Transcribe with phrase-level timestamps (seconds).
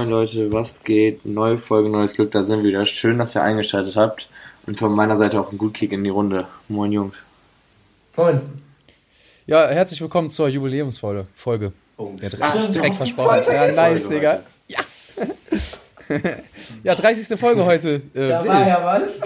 [0.00, 1.26] Moin Leute, was geht?
[1.26, 2.86] Neue Folge, neues Glück, da sind wir wieder.
[2.86, 4.30] Schön, dass ihr eingeschaltet habt.
[4.64, 6.46] Und von meiner Seite auch ein gut Kick in die Runde.
[6.68, 7.22] Moin Jungs.
[8.16, 8.40] Moin.
[9.46, 11.26] Ja, herzlich willkommen zur Jubiläumsfolge.
[11.36, 11.74] Folge.
[11.98, 13.42] Oh, ja, Ach, direkt, direkt versprochen.
[13.46, 14.42] Ja, nice, Digga.
[14.68, 14.80] Ja.
[16.82, 17.38] ja, 30.
[17.38, 18.00] Folge heute.
[18.14, 19.20] Äh, da war ja was.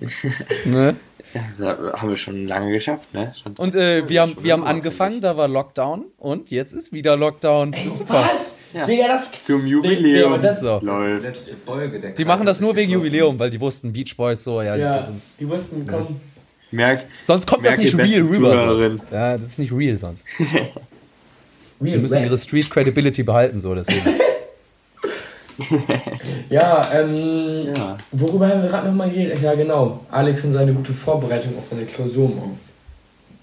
[0.64, 0.96] ne?
[1.32, 3.32] Ja, haben wir schon lange geschafft, ne?
[3.40, 7.16] Schon und äh, wir haben, wir haben angefangen, da war Lockdown und jetzt ist wieder
[7.16, 7.72] Lockdown.
[7.72, 8.58] Ey, was?
[8.74, 8.84] Ja.
[8.84, 10.32] Digga, das Zum Jubiläum.
[10.32, 10.80] Nee, das, so.
[10.80, 12.12] das ist die letzte Folge.
[12.12, 15.48] die machen das nur wegen Jubiläum, weil die wussten, Beach Boys so, ja, ja die
[15.48, 16.02] wussten, komm.
[16.02, 16.08] Ja.
[16.72, 18.56] Merk, sonst kommt merk das nicht real rüber.
[18.56, 19.14] So.
[19.14, 20.24] Ja, das ist nicht real sonst.
[20.38, 20.70] real
[21.80, 22.26] die müssen rap.
[22.26, 24.02] ihre Street Credibility behalten, so deswegen.
[26.50, 29.40] ja, ähm, ja, worüber haben wir gerade nochmal geredet?
[29.42, 30.00] Ja, genau.
[30.10, 32.58] Alex und seine gute Vorbereitung auf seine Klausur morgen.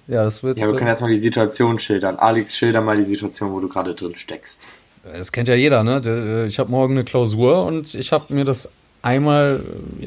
[0.07, 0.59] Ja, das wird.
[0.59, 2.15] Ja, wir können jetzt mal die Situation schildern.
[2.17, 4.67] Alex, schilder mal die Situation, wo du gerade drin steckst.
[5.03, 6.01] Das kennt ja jeder, ne?
[6.05, 9.61] Äh, ich habe morgen eine Klausur und ich habe mir das einmal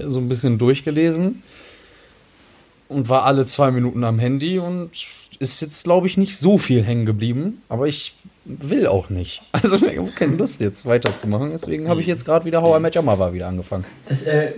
[0.09, 1.43] so ein bisschen durchgelesen
[2.89, 4.91] und war alle zwei Minuten am Handy und
[5.39, 7.63] ist jetzt, glaube ich, nicht so viel hängen geblieben.
[7.69, 8.15] Aber ich
[8.59, 9.43] will auch nicht.
[9.53, 11.51] Also ich habe keine Lust jetzt weiterzumachen.
[11.51, 13.85] Deswegen habe ich jetzt gerade wieder How I Met Your Mother wieder angefangen.
[14.07, 14.55] Das, äh,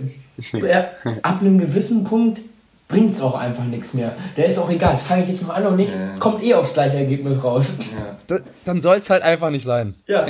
[1.21, 2.41] ab einem gewissen Punkt
[2.87, 4.15] bringt es auch einfach nichts mehr.
[4.37, 6.17] Der ist auch egal, fange ich jetzt noch an oder nicht, ja.
[6.19, 7.77] kommt eh aufs gleiche Ergebnis raus.
[7.79, 8.17] Ja.
[8.27, 9.95] Da, dann soll es halt einfach nicht sein.
[10.07, 10.25] Ja,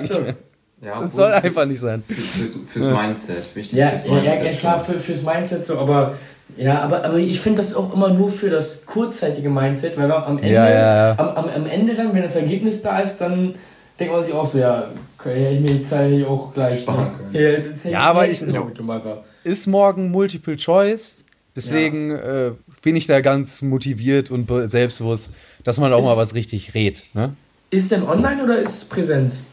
[0.82, 2.04] ja, das soll einfach nicht sein.
[2.06, 3.80] Für, fürs, fürs Mindset, wichtig.
[3.80, 6.16] Ja, fürs Mindset ja, ja, klar, für, fürs Mindset so, aber
[6.58, 10.38] ja, aber, aber ich finde das auch immer nur für das kurzzeitige Mindset, weil am
[10.38, 11.20] Ende, ja, ja, ja.
[11.20, 13.56] Am, am, am Ende dann, wenn das Ergebnis da ist, dann
[14.00, 14.90] denkt man sich auch so, ja,
[15.24, 17.80] hätte ich mir die Zeit auch gleich sparen können.
[17.86, 18.60] Ja, aber ich, ist,
[19.44, 21.18] ist morgen Multiple Choice,
[21.56, 25.34] deswegen äh, bin ich da ganz motiviert und selbstbewusst,
[25.64, 27.04] dass man auch ist, mal was richtig redet.
[27.14, 27.36] Ne?
[27.70, 28.44] Ist denn online so.
[28.44, 29.46] oder ist Präsenz?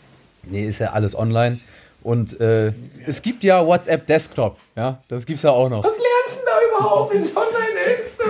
[0.43, 1.61] Nee, ist ja alles online.
[2.03, 2.73] Und äh,
[3.07, 5.85] es gibt ja WhatsApp Desktop, ja, das gibt's ja auch noch.
[5.85, 5.99] Was
[6.51, 8.21] da überhaupt, es online ist?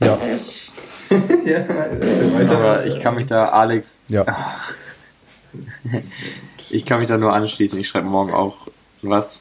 [0.00, 0.18] ja.
[1.44, 1.64] ja,
[2.50, 4.00] aber ich kann mich da, Alex.
[4.08, 4.24] Ja.
[6.68, 7.78] Ich kann mich da nur anschließen.
[7.78, 8.66] Ich schreibe morgen auch
[9.00, 9.40] was.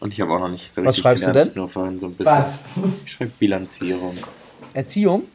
[0.00, 1.62] Und ich habe auch noch nicht so Was schreibst gelernt, du denn?
[1.62, 2.26] Nur vorhin so ein bisschen.
[2.34, 2.64] Was?
[3.04, 4.18] Ich schreibe Bilanzierung.
[4.74, 5.28] Erziehung?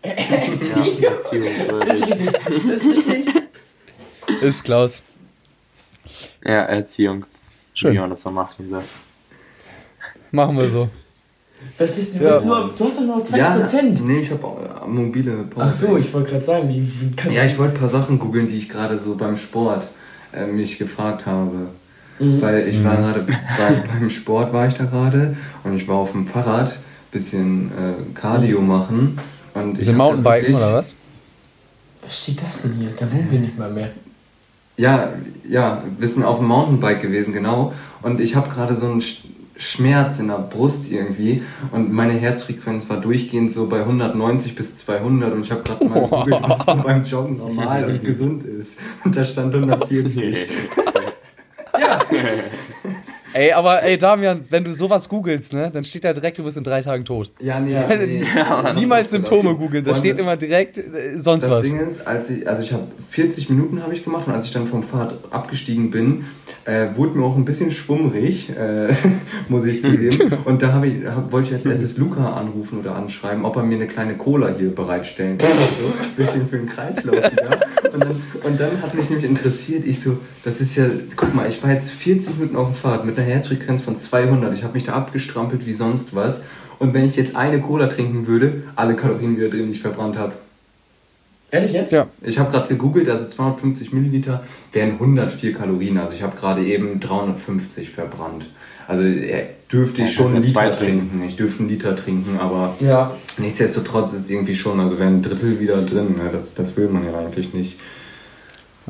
[0.00, 1.00] Erziehung?
[1.00, 1.48] Ja, Erziehung
[1.86, 2.32] das ist richtig.
[2.32, 3.34] Das ist richtig.
[4.40, 5.02] Ist Klaus.
[6.44, 7.26] Ja, Erziehung.
[7.80, 7.94] Schön.
[7.94, 8.82] Wie man das so macht und so.
[10.32, 10.90] Machen wir so.
[11.78, 12.38] Das bist, du, ja.
[12.42, 13.36] nur, du hast doch nur 2%.
[13.38, 13.56] Ja,
[14.02, 15.66] nee, ich habe äh, mobile Pause.
[15.66, 18.18] Ach so, ich wollte gerade sagen, wie, wie kannst Ja, ich wollte ein paar Sachen
[18.18, 19.88] googeln, die ich gerade so beim Sport
[20.34, 21.68] äh, mich gefragt habe.
[22.18, 22.42] Mhm.
[22.42, 23.02] Weil ich war mhm.
[23.02, 26.76] gerade bei, beim Sport war ich da gerade und ich war auf dem Fahrrad,
[27.10, 28.68] bisschen äh, Cardio mhm.
[28.68, 29.18] machen.
[29.54, 30.94] Und Bisschen Mountainbiken oder was?
[32.02, 32.90] Was steht das denn hier?
[32.90, 33.90] Da wohnen wir nicht mal mehr.
[34.80, 35.12] Ja,
[35.46, 37.74] ja, wir sind auf dem Mountainbike gewesen, genau.
[38.00, 39.02] Und ich habe gerade so einen
[39.58, 45.34] Schmerz in der Brust irgendwie und meine Herzfrequenz war durchgehend so bei 190 bis 200
[45.34, 48.78] und ich habe gerade mal gegoogelt, was so beim Joggen normal und gesund ist.
[49.04, 50.48] Und da stand 140.
[51.78, 52.00] ja.
[53.32, 56.56] Ey, aber ey, Damian, wenn du sowas googelst, ne, dann steht da direkt, du bist
[56.56, 57.30] in drei Tagen tot.
[57.40, 57.78] Ja, nee.
[57.88, 58.24] nee.
[58.74, 61.62] Niemals Symptome googeln, da steht immer direkt äh, sonst das was.
[61.62, 64.46] Das Ding ist, als ich, also ich habe 40 Minuten habe ich gemacht und als
[64.46, 66.24] ich dann vom Fahrrad abgestiegen bin,
[66.64, 68.92] äh, wurde mir auch ein bisschen schwummrig, äh,
[69.48, 70.32] muss ich zugeben.
[70.44, 73.76] und da ich, hab, wollte ich jetzt SS Luca anrufen oder anschreiben, ob er mir
[73.76, 75.48] eine kleine Cola hier bereitstellen kann.
[75.48, 77.60] so, ein bisschen für den Kreislauf wieder.
[77.92, 80.84] Und dann, und dann hat mich nämlich interessiert, ich so, das ist ja,
[81.16, 84.54] guck mal, ich war jetzt 40 Minuten auf dem Fahrrad mit einer Herzfrequenz von 200.
[84.54, 86.42] Ich habe mich da abgestrampelt wie sonst was.
[86.78, 90.16] Und wenn ich jetzt eine Cola trinken würde, alle Kalorien wieder drin, die ich verbrannt
[90.16, 90.32] habe.
[91.50, 91.92] Ehrlich jetzt?
[91.92, 92.06] Ja.
[92.22, 94.42] Ich habe gerade gegoogelt, also 250 Milliliter
[94.72, 95.98] wären 104 Kalorien.
[95.98, 98.46] Also ich habe gerade eben 350 verbrannt.
[98.86, 99.02] Also
[99.70, 101.22] dürfte ich schon einen Liter trinken.
[101.26, 103.16] Ich dürfte einen Liter trinken, aber ja.
[103.38, 106.16] nichtsdestotrotz ist es irgendwie schon, also wäre ein Drittel wieder drin.
[106.16, 106.30] Ne?
[106.32, 107.78] Das, das will man ja eigentlich nicht.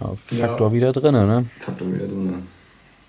[0.00, 0.73] Ja, Faktor ja.
[0.73, 1.47] wieder drin, ne?
[1.59, 2.35] Faktor wieder drin.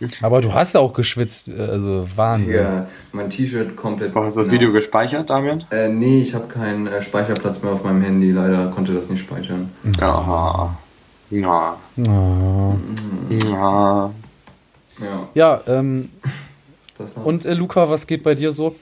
[0.21, 2.53] Aber du hast auch geschwitzt, äh, also Wahnsinn.
[2.53, 4.13] Ja, mein T-Shirt komplett.
[4.15, 5.65] Hast du das Video gespeichert, Damian?
[5.71, 8.31] Äh, nee, ich habe keinen äh, Speicherplatz mehr auf meinem Handy.
[8.31, 9.71] Leider konnte das nicht speichern.
[9.99, 10.77] Aha.
[11.29, 11.77] Ja.
[11.97, 12.75] Ja.
[13.29, 14.11] Ja.
[14.99, 16.09] Ja, ja ähm.
[17.23, 18.75] Und äh, Luca, was geht bei dir so?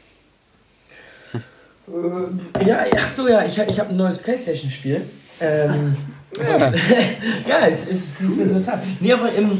[1.88, 5.02] Äh, ja, ach so, ja, ich, ich habe ein neues Playstation-Spiel.
[5.40, 5.96] Ähm,
[6.38, 6.58] ja,
[7.48, 8.84] ja es, es, es ist interessant.
[9.00, 9.60] Nee, aber im.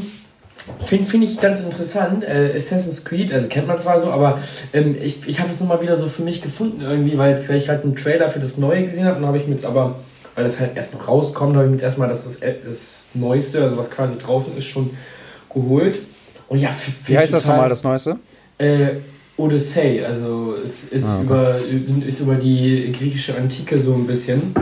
[0.84, 2.24] Finde find ich ganz interessant.
[2.24, 4.38] Äh, Assassin's Creed, also kennt man zwar so, aber
[4.72, 7.56] ähm, ich, ich habe es nochmal wieder so für mich gefunden irgendwie, weil jetzt, weil
[7.56, 9.96] ich halt einen Trailer für das Neue gesehen habe und habe ich mir jetzt aber
[10.36, 11.54] weil das halt erst noch rauskommt.
[11.56, 14.90] Habe ich mir jetzt erstmal das, das, das Neueste, also was quasi draußen ist, schon
[15.52, 15.98] geholt.
[16.48, 18.16] Und ja, f- Wie heißt das total- nochmal, das Neueste?
[18.58, 18.88] Äh,
[19.36, 21.24] Odyssey, also es ist, Ah, okay.
[21.24, 21.58] über,
[22.06, 24.54] ist über die griechische Antike so ein bisschen.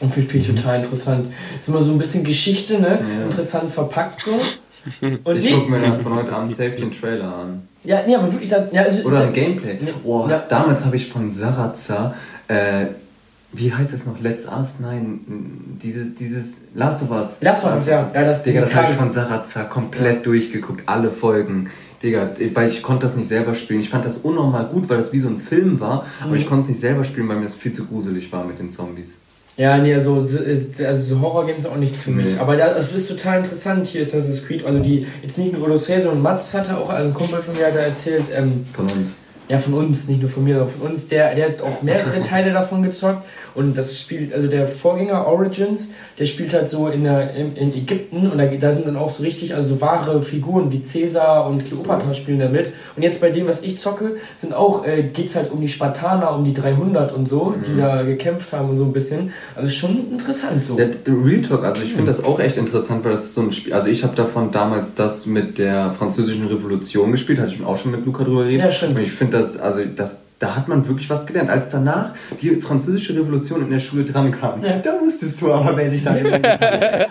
[0.00, 1.32] Und finde find ich total interessant.
[1.60, 3.00] Ist immer so ein bisschen Geschichte, ne?
[3.18, 3.24] Ja.
[3.24, 4.32] Interessant verpackt so.
[5.24, 7.62] Und Ich nee, gucke mir dann von heute Abend safe den Trailer an.
[7.84, 9.78] ja, nee, aber wirklich, da, ja, also, Oder ein Gameplay.
[9.80, 9.92] Ja.
[10.04, 10.44] Oh, Ja.
[10.48, 12.14] damals habe ich von Sarazar,
[12.48, 12.86] äh,
[13.52, 14.20] wie heißt es noch?
[14.20, 14.80] Let's Us?
[14.80, 15.20] Nein,
[15.82, 17.36] dieses, dieses Last of Us.
[17.40, 18.08] Last of Us, ja.
[18.12, 21.70] Ja, das- Digga, das habe ich von Sarazar komplett durchgeguckt, alle Folgen.
[22.02, 23.80] Digga, weil ich konnte das nicht selber spielen.
[23.80, 26.36] Ich fand das unnormal gut, weil das wie so ein Film war, aber Mhm.
[26.36, 28.68] ich konnte es nicht selber spielen, weil mir das viel zu gruselig war mit den
[28.70, 29.16] Zombies.
[29.56, 30.38] Ja, nee, also, so-
[30.84, 32.32] also so Horror-Games auch nichts für mich.
[32.32, 32.38] Nee.
[32.40, 33.86] Aber das ist total interessant.
[33.86, 37.06] Hier ist Assassin's Creed, also die, jetzt nicht nur Odyssey, sondern Mats hatte auch, also
[37.08, 39.14] ein Kumpel von mir hat da erzählt, ähm, Von uns.
[39.48, 42.22] Ja, von uns, nicht nur von mir, sondern von uns, der, der hat auch mehrere
[42.28, 43.24] Teile davon gezockt.
[43.54, 45.88] Und das spielt, also der Vorgänger Origins,
[46.18, 49.10] der spielt halt so in, der, in, in Ägypten und da, da sind dann auch
[49.10, 52.72] so richtig, also so wahre Figuren wie Cäsar und Kleopatra spielen da mit.
[52.96, 56.34] Und jetzt bei dem, was ich zocke, sind auch, äh, geht's halt um die Spartaner,
[56.34, 59.32] um die 300 und so, die da gekämpft haben und so ein bisschen.
[59.54, 60.74] Also schon interessant so.
[60.74, 63.42] Der, der Real Talk, also ich finde das auch echt interessant, weil das ist so
[63.42, 63.72] ein Spiel.
[63.72, 67.92] Also ich habe davon damals das mit der französischen Revolution gespielt, hatte ich auch schon
[67.92, 68.66] mit Luca drüber geredet.
[68.66, 68.96] Ja, stimmt.
[68.96, 71.50] Und ich finde das, also das, da hat man wirklich was gelernt.
[71.50, 74.76] Als danach die französische Revolution in der Schule dran kam, Ja.
[74.78, 77.10] da wusstest du aber, wer sich da immer Das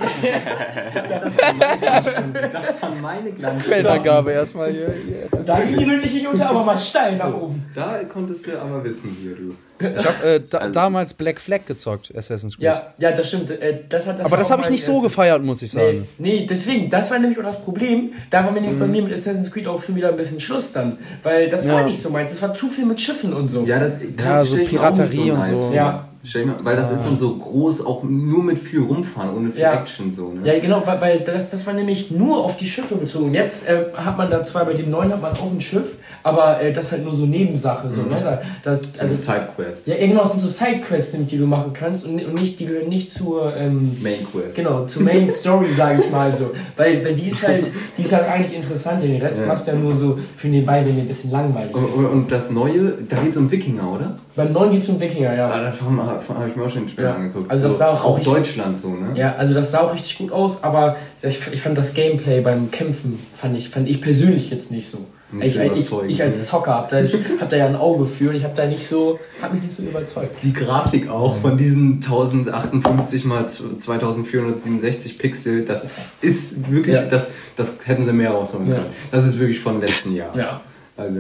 [1.37, 2.49] war meine Glanzstunde.
[2.51, 3.81] Das war meine Glanzstunde.
[3.81, 4.87] Quellenangabe erstmal hier.
[5.05, 5.43] hier.
[5.45, 7.65] Da ging die mündliche Note aber mal steil nach oben.
[7.73, 9.55] Da konntest du aber wissen hier, du.
[9.83, 12.63] Ich habe äh, da, Also- damals Black Flag gezockt, Assassin's Creed.
[12.65, 13.49] Ja, ja, das stimmt.
[13.51, 15.79] Äh, das hat, das Aber war das habe ich nicht so gefeiert, muss ich Nee,
[15.79, 16.07] sagen.
[16.17, 18.11] nee, deswegen, das war nämlich auch das Problem.
[18.29, 18.91] Da war mir nämlich bei Mhm.
[18.91, 20.97] mir mit Assassin's Creed auch schon wieder ein bisschen Schluss dann.
[21.23, 21.85] Weil das war Ja.
[21.87, 22.29] nicht so meins.
[22.31, 23.63] Das war zu viel mit Schiffen und so.
[23.63, 25.65] Ja, das Ja, so stell ich mir auch nicht Piraterie und nice so.
[25.67, 25.73] vor.
[25.75, 26.07] Ja.
[26.35, 29.73] Mir, weil das ist dann so groß, auch nur mit viel rumfahren, ohne viel Ja.
[29.81, 30.31] Action so.
[30.31, 30.39] Ne?
[30.45, 33.33] Ja, genau, weil, weil das, das war nämlich nur auf die Schiffe bezogen.
[33.33, 36.61] Jetzt äh, hat man da zwar bei dem neuen hat man auch ein Schiff, aber
[36.61, 37.89] äh, das halt nur so Nebensache.
[37.89, 38.21] So, ne?
[38.21, 39.87] da, das, also also, Sidequest.
[39.87, 42.65] ja, genau, es sind so Sidequests, nämlich, die du machen kannst und, und nicht, die
[42.65, 44.55] gehören nicht zur ähm, Main Quest.
[44.55, 46.51] Genau, zur Main Story, sage ich mal so.
[46.77, 47.65] Weil, weil die ist halt,
[47.97, 49.01] die ist halt eigentlich interessant.
[49.03, 49.47] Den Rest Ja.
[49.47, 51.95] machst du ja nur so für nebenbei, wenn dir ein bisschen langweilig Und, ist.
[51.95, 54.15] und, das Neue, da geht es um Wikinger, oder?
[54.35, 55.49] Beim neuen gibt es einen Wikinger, ja.
[55.49, 57.15] Ah, davon habe hab ich mir auch schon den Trailer Ja.
[57.15, 57.51] angeguckt.
[57.51, 59.11] Also das sah auch auch richtig- Deutschland so, ne?
[59.15, 62.71] Ja, also das sah auch richtig gut aus, aber ich, ich fand das Gameplay beim
[62.71, 64.99] Kämpfen, fand ich, fand ich persönlich jetzt nicht so.
[65.33, 66.45] Nicht ich, ich, ich als ne?
[66.45, 66.97] Zocker hab da,
[67.41, 69.75] hab da ja ein Auge für und ich hab da nicht so, hab mich nicht
[69.75, 70.43] so überzeugt.
[70.43, 77.03] Die Grafik auch von diesen 1058 mal 2467 Pixel, das ist wirklich, Ja.
[77.05, 78.75] das, das hätten sie mehr rausholen Ja.
[78.75, 78.89] können.
[79.11, 80.35] Das ist wirklich von letzten Jahr.
[80.37, 80.61] Ja.
[80.95, 81.19] Also,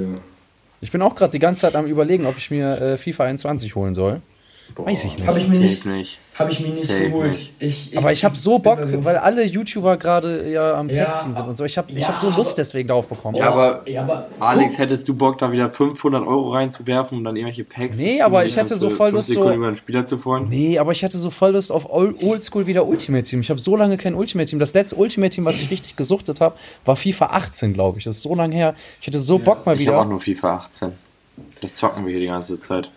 [0.81, 3.75] Ich bin auch gerade die ganze Zeit am überlegen, ob ich mir äh, FIFA 21
[3.75, 4.21] holen soll.
[4.75, 4.85] Boah.
[4.85, 5.27] Weiß ich nicht.
[5.27, 6.19] Hab ich mir nicht, nicht.
[6.37, 7.31] hab ich mir nicht geholt.
[7.33, 7.53] nicht.
[7.59, 11.23] Ich, Aber ich habe so Bock, also- weil alle YouTuber gerade ja am Ja, Packs
[11.23, 11.63] ziehen sind und so.
[11.65, 13.35] Ich habe ich ja, hab so Lust deswegen darauf bekommen.
[13.37, 17.35] Ja, aber- ja, aber Alex, hättest du Bock, da wieder 500 Euro reinzuwerfen und dann
[17.35, 20.17] irgendwelche Packs Nee, zu aber ich hätte so voll Lust, so- über einen Spieler zu
[20.17, 20.49] freuen.
[20.49, 23.41] Nee, aber ich hätte so voll Lust auf Ol- Oldschool wieder Ultimate Team.
[23.41, 24.59] Ich habe so lange kein Ultimate Team.
[24.59, 28.05] Das letzte Ultimate Team, was ich richtig gesuchtet habe, war FIFA 18, glaube ich.
[28.05, 28.75] Das ist so lange her.
[29.01, 30.09] Ich hätte so Bock mal Ich habe auch wieder.
[30.09, 30.93] nur FIFA 18.
[31.61, 32.91] Das zocken wir hier die ganze Zeit.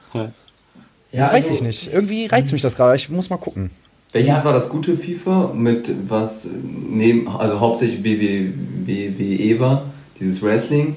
[1.16, 1.92] Ja, Weiß also- ich nicht.
[1.92, 2.96] Irgendwie reizt mich das gerade.
[2.96, 3.70] Ich muss mal gucken.
[4.12, 4.44] Welches Ja.
[4.44, 6.48] war das gute FIFA mit was
[6.88, 8.52] neben, also hauptsächlich WWE,
[8.86, 9.82] WWE war,
[10.20, 10.96] dieses Wrestling?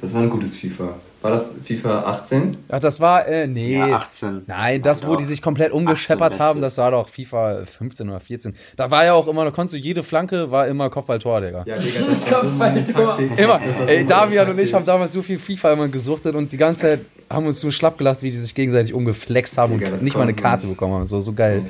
[0.00, 0.94] Das war ein gutes FIFA.
[1.24, 2.54] War das FIFA 18?
[2.68, 3.78] Ach, das war, äh, nee.
[3.78, 4.42] Ja, 18.
[4.46, 8.20] Nein, das, wo die sich komplett umgescheppert 18 haben, das war doch FIFA 15 oder
[8.20, 8.54] 14.
[8.76, 11.64] Da war ja auch immer, da konntest du jede Flanke, war immer Kopfballtor, Digga.
[11.64, 13.16] Ja, Digga, das war so Kopfballtor.
[13.16, 13.38] Taktik.
[13.38, 13.58] Immer.
[13.58, 16.82] So Ey, Damian und ich haben damals so viel FIFA immer gesuchtet und die ganze
[16.82, 17.00] Zeit
[17.30, 20.24] haben uns so schlapp gelacht, wie die sich gegenseitig umgeflext haben Digga, und nicht mal
[20.24, 21.06] eine Karte bekommen haben.
[21.06, 21.64] So, so geil.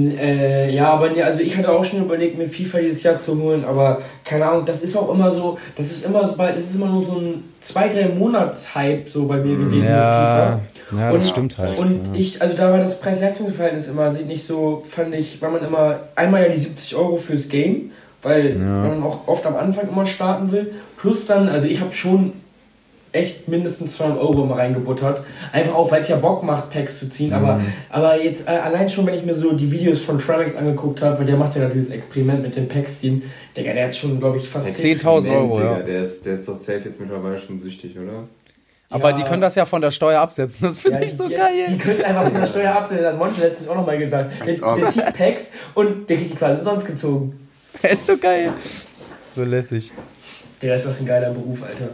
[0.00, 3.40] Äh, ja, aber nee, also ich hatte auch schon überlegt, mir FIFA dieses Jahr zu
[3.40, 6.66] holen, aber keine Ahnung, das ist auch immer so, das ist immer so bei, das
[6.66, 10.60] ist immer nur so ein zwei, drei Monats-Hype so bei mir gewesen Ja,
[10.90, 11.00] mit FIFA.
[11.00, 11.78] ja, das stimmt halt.
[11.78, 12.12] Und ja.
[12.14, 16.42] ich, also da war das Preis-Leistungs-Verhältnis immer nicht so, fand ich, weil man immer einmal
[16.42, 17.90] ja die 70 Euro fürs Game,
[18.22, 22.32] weil man auch oft am Anfang immer starten will, plus dann, also ich habe schon
[23.14, 25.24] echt mindestens 200 Euro immer reingebuttert.
[25.52, 27.32] Einfach auch, weil es ja Bock macht, Packs zu ziehen.
[27.32, 31.00] Aber, aber jetzt äh, allein schon, wenn ich mir so die Videos von Travis angeguckt
[31.02, 33.22] habe, weil der macht ja gerade dieses Experiment mit den Packs ziehen,
[33.56, 35.82] Digga, der hat schon, glaube ich, fast Der 10 10.000 Euro, Digga, ja.
[35.84, 38.24] Der ist, der ist doch safe jetzt mittlerweile schon süchtig, oder?
[38.90, 39.16] Aber Ja.
[39.16, 40.58] die können das ja von der Steuer absetzen.
[40.66, 41.64] Das finde Ja, ich so die, geil.
[41.68, 43.02] Die können einfach von der Steuer absetzen.
[43.04, 44.30] Das hat Monte letztens auch nochmal gesagt.
[44.46, 44.76] Der, ob.
[44.78, 47.48] der zieht Packs und der kriegt die quasi umsonst gezogen.
[47.82, 48.52] ist so geil.
[49.34, 49.92] So lässig.
[50.62, 51.90] Der ist was ein geiler Beruf, Alter.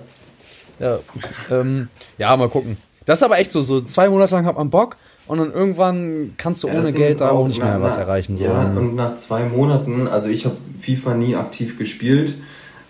[0.81, 0.99] Ja,
[1.51, 2.77] ähm, ja, mal gucken.
[3.07, 4.97] Das ist aber echt so, so zwei Monate lang hat man Bock
[5.27, 8.03] und dann irgendwann kannst du Ja, ohne Geld da auch nicht nach- mehr was nach-
[8.03, 8.37] erreichen.
[8.37, 8.45] So.
[8.45, 12.35] Ja, und nach zwei Monaten, also ich habe FIFA nie aktiv gespielt,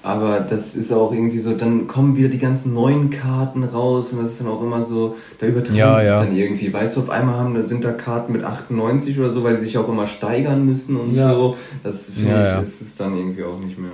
[0.02, 4.22] aber das ist auch irgendwie so, dann kommen wieder die ganzen neuen Karten raus und
[4.22, 6.24] das ist dann auch immer so, da übertreiben Ja, sie es ja.
[6.24, 6.72] dann irgendwie.
[6.72, 9.64] Weißt du, auf einmal haben, da sind da Karten mit 98 oder so, weil sie
[9.66, 11.32] sich auch immer steigern müssen und Ja.
[11.34, 11.56] so.
[11.82, 12.60] Das finde Ja, ich, ja.
[12.60, 13.90] ist es dann irgendwie auch nicht mehr.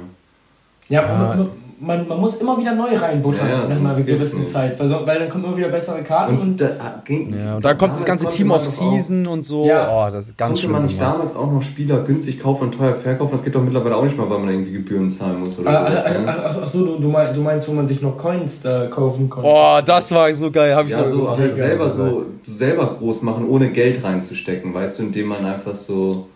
[0.88, 1.48] Ja, Ja.
[1.78, 4.52] Man, man, muss immer wieder neu reinbuttern Ja, ja, nach einer gewissen nicht.
[4.52, 7.56] Zeit, weil, so, weil dann kommen immer wieder bessere Karten und, Und, da, ging, Ja,
[7.56, 9.66] und da kommt das ganze Team of doch auch- Season und so.
[9.66, 9.88] Ja.
[9.90, 10.72] Oh, das ist ganz Konnte schlimm.
[10.72, 11.10] man nicht immer.
[11.12, 13.32] damals auch noch Spieler günstig kaufen und teuer verkaufen?
[13.32, 15.90] Das geht doch mittlerweile auch nicht mal, weil man irgendwie Gebühren zahlen muss oder Ah,
[15.90, 16.18] sowas, ah, ne?
[16.28, 18.86] ah, ach, ach so, du, du, mein, du meinst, wo man sich noch Coins da
[18.86, 19.46] kaufen konnte.
[19.52, 20.74] Oh, das war so geil.
[20.74, 21.38] Hab ich Ja, so gemacht.
[21.40, 26.26] halt selber so selber groß machen, ohne Geld reinzustecken, weißt du, indem man einfach so,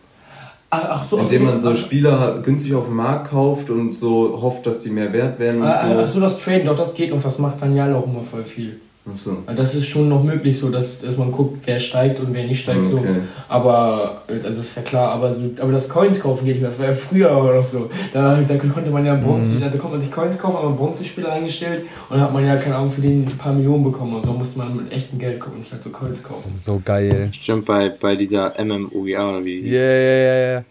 [0.72, 3.92] Ach, ach so, ach indem man so ach, Spieler günstig auf dem Markt kauft und
[3.92, 6.14] so hofft, dass die mehr wert werden und ach so.
[6.14, 8.80] so, das Traden, doch, das geht noch, das macht Daniel auch immer voll viel.
[9.12, 9.38] Ach so.
[9.46, 12.44] Also Das ist schon noch möglich, so dass, dass man guckt, wer steigt und wer
[12.46, 12.88] nicht steigt.
[12.90, 12.98] So.
[12.98, 13.16] Okay.
[13.48, 16.70] Aber äh, das ist ja klar, aber, so, aber das Coins kaufen geht nicht mehr.
[16.70, 17.90] Das war ja früher aber noch so.
[18.12, 21.32] Da, da konnte man ja Bronze, da konnte man sich Coins kaufen, hat man Bronzespieler
[21.32, 24.24] eingestellt und dann hat man ja, keine Ahnung, für den ein paar Millionen bekommen und
[24.24, 26.48] so musste man mit echtem Geld gucken und sich halt so Coins Das kaufen.
[26.48, 27.30] ist so geil.
[27.32, 29.60] Stimmt, bei, bei dieser MMOGA oder wie?
[29.68, 30.64] Ja, ja, ja, ja.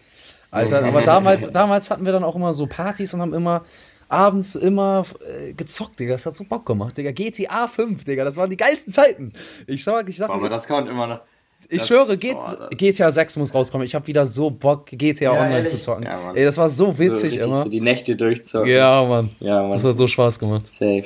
[0.52, 3.62] Alter, aber damals, damals hatten wir dann auch immer so Partys und haben immer
[4.10, 6.12] abends immer äh, gezockt, Digga.
[6.14, 7.12] Das hat so Bock gemacht, Digga.
[7.12, 8.24] GTA 5, Digga.
[8.24, 9.32] Das waren die geilsten Zeiten.
[9.66, 11.20] Ich sag, ich sag, Boah, aber das, das kommt immer noch.
[11.68, 13.86] ich das- schwöre, G boah, das- GTA 6 muss rauskommen.
[13.86, 15.72] Ich habe wieder so Bock, GTA Ja, Online ehrlich?
[15.74, 16.04] zu zocken.
[16.04, 16.36] Ja, Mann.
[16.36, 17.62] Ey, das war so so witzig richtig immer.
[17.62, 18.68] So die Nächte durchzocken.
[18.70, 19.30] Ja, Mann.
[19.40, 19.90] Ja, Das Mann.
[19.92, 20.72] hat so Spaß gemacht.
[20.72, 21.04] Safe.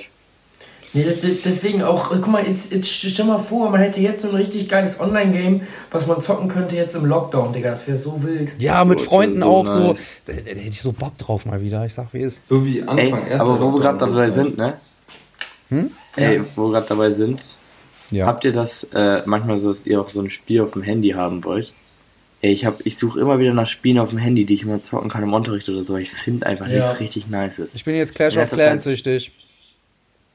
[0.96, 4.28] Nee, das, deswegen auch, guck mal, jetzt, jetzt stell mal vor, man hätte jetzt so
[4.28, 7.70] ein richtig geiles Online-Game, was man zocken könnte jetzt im Lockdown, Digga.
[7.70, 8.50] Das wäre so wild.
[8.58, 9.88] Ja, mit Oh, Freunden so auch so.
[9.88, 10.06] nice.
[10.26, 11.84] Da, da hätte ich so Bock drauf mal wieder.
[11.84, 12.46] Ich sag, wie ist.
[12.46, 14.74] So wie Anfang Ey, aber wo wir gerade dabei sind, ne?
[15.70, 15.90] Hm?
[16.16, 17.58] Ey, wo wir gerade dabei sind,
[18.12, 18.26] Ja.
[18.26, 21.10] habt ihr das äh, manchmal so, dass ihr auch so ein Spiel auf dem Handy
[21.10, 21.72] haben wollt?
[22.40, 24.80] Ey, ich, hab, ich suche immer wieder nach Spielen auf dem Handy, die ich immer
[24.82, 25.96] zocken kann im Unterricht oder so.
[25.96, 26.80] Ich finde einfach Ja.
[26.84, 27.74] nichts richtig Nices.
[27.74, 29.32] Ich bin jetzt Clash of Clans Zeit- süchtig.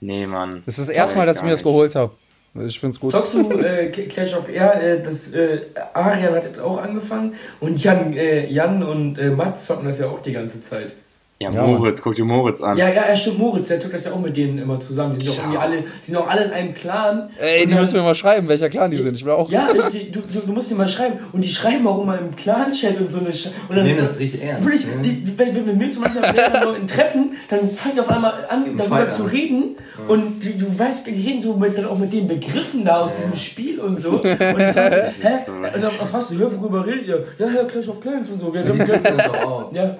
[0.01, 0.63] Nee, Mann.
[0.65, 2.11] Das ist das erste Mal, dass ich mir das geholt habe.
[2.55, 3.11] Ich find's gut.
[3.11, 5.61] Zockst du äh, Clash of Air, äh, das äh,
[5.93, 10.07] Arian hat jetzt auch angefangen und Jan, äh, Jan und äh, Mats zocken das ja
[10.07, 10.93] auch die ganze Zeit.
[11.41, 12.75] Ja, Ja, Moritz, guck dir Moritz an.
[12.75, 15.17] Ja, ja, ja, stimmt, Moritz, der zockt das ja auch mit denen immer zusammen.
[15.17, 15.43] Die sind, auch Ja.
[15.43, 17.29] irgendwie alle, die sind auch alle in einem Clan.
[17.39, 19.13] Ey, Und die dann- müssen mir mal schreiben, welcher Clan die sind.
[19.15, 19.49] Ich will auch.
[19.49, 21.17] Ja, die, du, du, du musst dir mal schreiben.
[21.31, 24.19] Und die schreiben auch immer im Clan-Chat und so eine Sch und Die nehmen das
[24.19, 24.65] richtig ernst.
[24.65, 24.91] Wirklich, ne?
[25.01, 28.65] die, wenn, wenn wir zum Beispiel mit Leuten treffen, dann fangen die auf einmal an,
[28.75, 29.29] darüber Fight zu an.
[29.29, 29.75] reden.
[30.09, 33.15] Und die, du weißt, die reden so mit, dann auch mit den Begriffen da aus
[33.15, 34.09] diesem Spiel und so.
[34.19, 35.29] Und die fragen so, hä?
[35.45, 37.25] so- Und dann fragst du, hä, worüber redet ihr?
[37.37, 38.53] Ja, ja, Clash of Clans und so.
[38.53, 39.73] Wir, Die wir, kürzen das auch auf.
[39.73, 39.95] ja.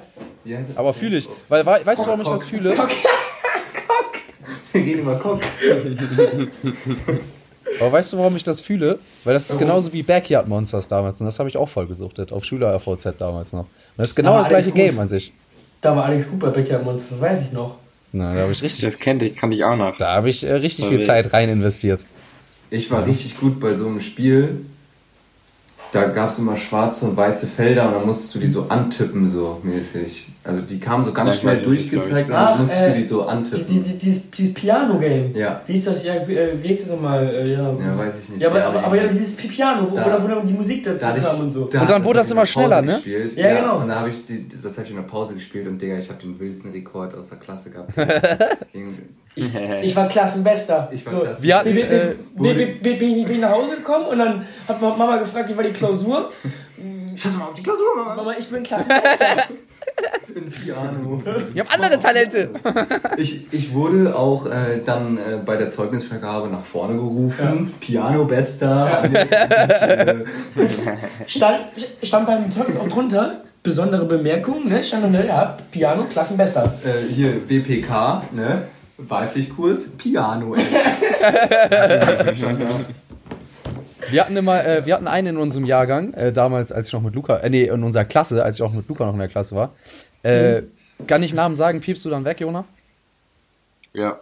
[0.76, 1.28] Aber fühle ich.
[1.48, 2.76] Weil, wei- weißt du, warum ich das fühle?
[4.74, 5.44] Wir reden über Kopf.
[7.82, 9.00] Aber weißt du, warum ich das fühle?
[9.24, 11.20] Weil das ist genauso wie Backyard Monsters damals.
[11.22, 12.32] Und das habe ich auch voll gesuchtet.
[12.32, 13.62] Auf Schüler RVZ damals noch.
[13.62, 14.76] Und das ist genau Aber das gleiche gut.
[14.76, 15.32] Game an sich.
[15.82, 17.76] Da war Alex Cooper Backyard Monster, das weiß ich noch.
[18.12, 19.96] Na, da habe ich richtig, Das kennt ich, kannte ich auch noch.
[19.98, 21.06] da habe ich äh, richtig Voll viel.
[21.06, 22.02] Zeit rein investiert.
[22.72, 24.66] Ich war richtig gut bei so einem Spiel.
[25.92, 29.28] Da gab es immer schwarze und weiße Felder und dann musstest du die so antippen,
[29.28, 30.28] so mäßig.
[30.42, 32.98] Also die kamen so ganz Ja, schnell das durchgezeigt und Ach, dann musstest äh, du
[32.98, 33.68] die so Die, antippen.
[33.68, 35.36] die, die, dieses, dieses Piano-Game.
[35.36, 35.62] Ja.
[35.66, 36.04] Wie ist das?
[36.06, 37.28] Ja, äh, wie heißt das nochmal?
[37.28, 37.60] Äh, ja.
[37.74, 38.42] Ja, weiß ich nicht.
[38.42, 41.06] Ja, aber, Ja, aber, aber ja, dieses Piano, wo, Da- wo, dann- die Musik dazu
[41.06, 41.66] Da ich, kam und so.
[41.66, 42.94] da- Und dann wurde das ich immer schneller, ne?
[42.94, 43.36] Gespielt.
[43.36, 43.80] Ja, genau.
[43.82, 46.08] Und da habe ich die, das habe ich in der Pause gespielt und Digga, ich
[46.10, 47.92] habe den wildesten Rekord aus der Klasse gehabt.
[49.36, 49.46] Ich,
[49.84, 50.90] ich war Klassenbester.
[50.92, 51.20] Ich war so.
[51.20, 51.98] Klassen- Wir hatten, Bin, bin,
[52.50, 55.70] äh, bin, bin, bin, nach Hause gekommen und dann hat Mama gefragt, wie war die
[55.72, 56.32] Klausur?
[57.16, 58.16] Scheiß mal auf die Klausur, Mama.
[58.16, 59.26] Mama, ich bin Klassenbester.
[60.36, 61.22] Ein Piano.
[61.54, 62.50] wir haben andere Talente.
[63.18, 67.74] Ich, ich wurde auch äh, dann äh, bei der Zeugnisvergabe nach vorne gerufen.
[67.80, 69.04] Piano bester.
[69.04, 70.16] Äh,
[71.28, 71.66] stand,
[72.02, 74.84] stand beim Zeugnis auch drunter, besondere Bemerkung, ne?
[74.84, 76.74] Stand ne, ja, Piano, Klassenbester.
[76.86, 78.64] äh, hier WPK, ne?
[78.98, 80.56] Wahlpflichtkurs, Piano.
[80.56, 80.64] Ey.
[84.12, 87.02] Wir hatten immer, äh, wir hatten einen in unserem Jahrgang, äh, damals, als ich noch
[87.02, 89.28] mit Luca, äh, nee, in unserer Klasse, als ich auch mit Luca noch in der
[89.28, 89.74] Klasse war.
[90.24, 90.64] Äh,
[91.08, 91.80] Kann ich Namen sagen?
[91.82, 92.66] Piepst du dann weg, Jona?
[93.94, 94.20] Ja.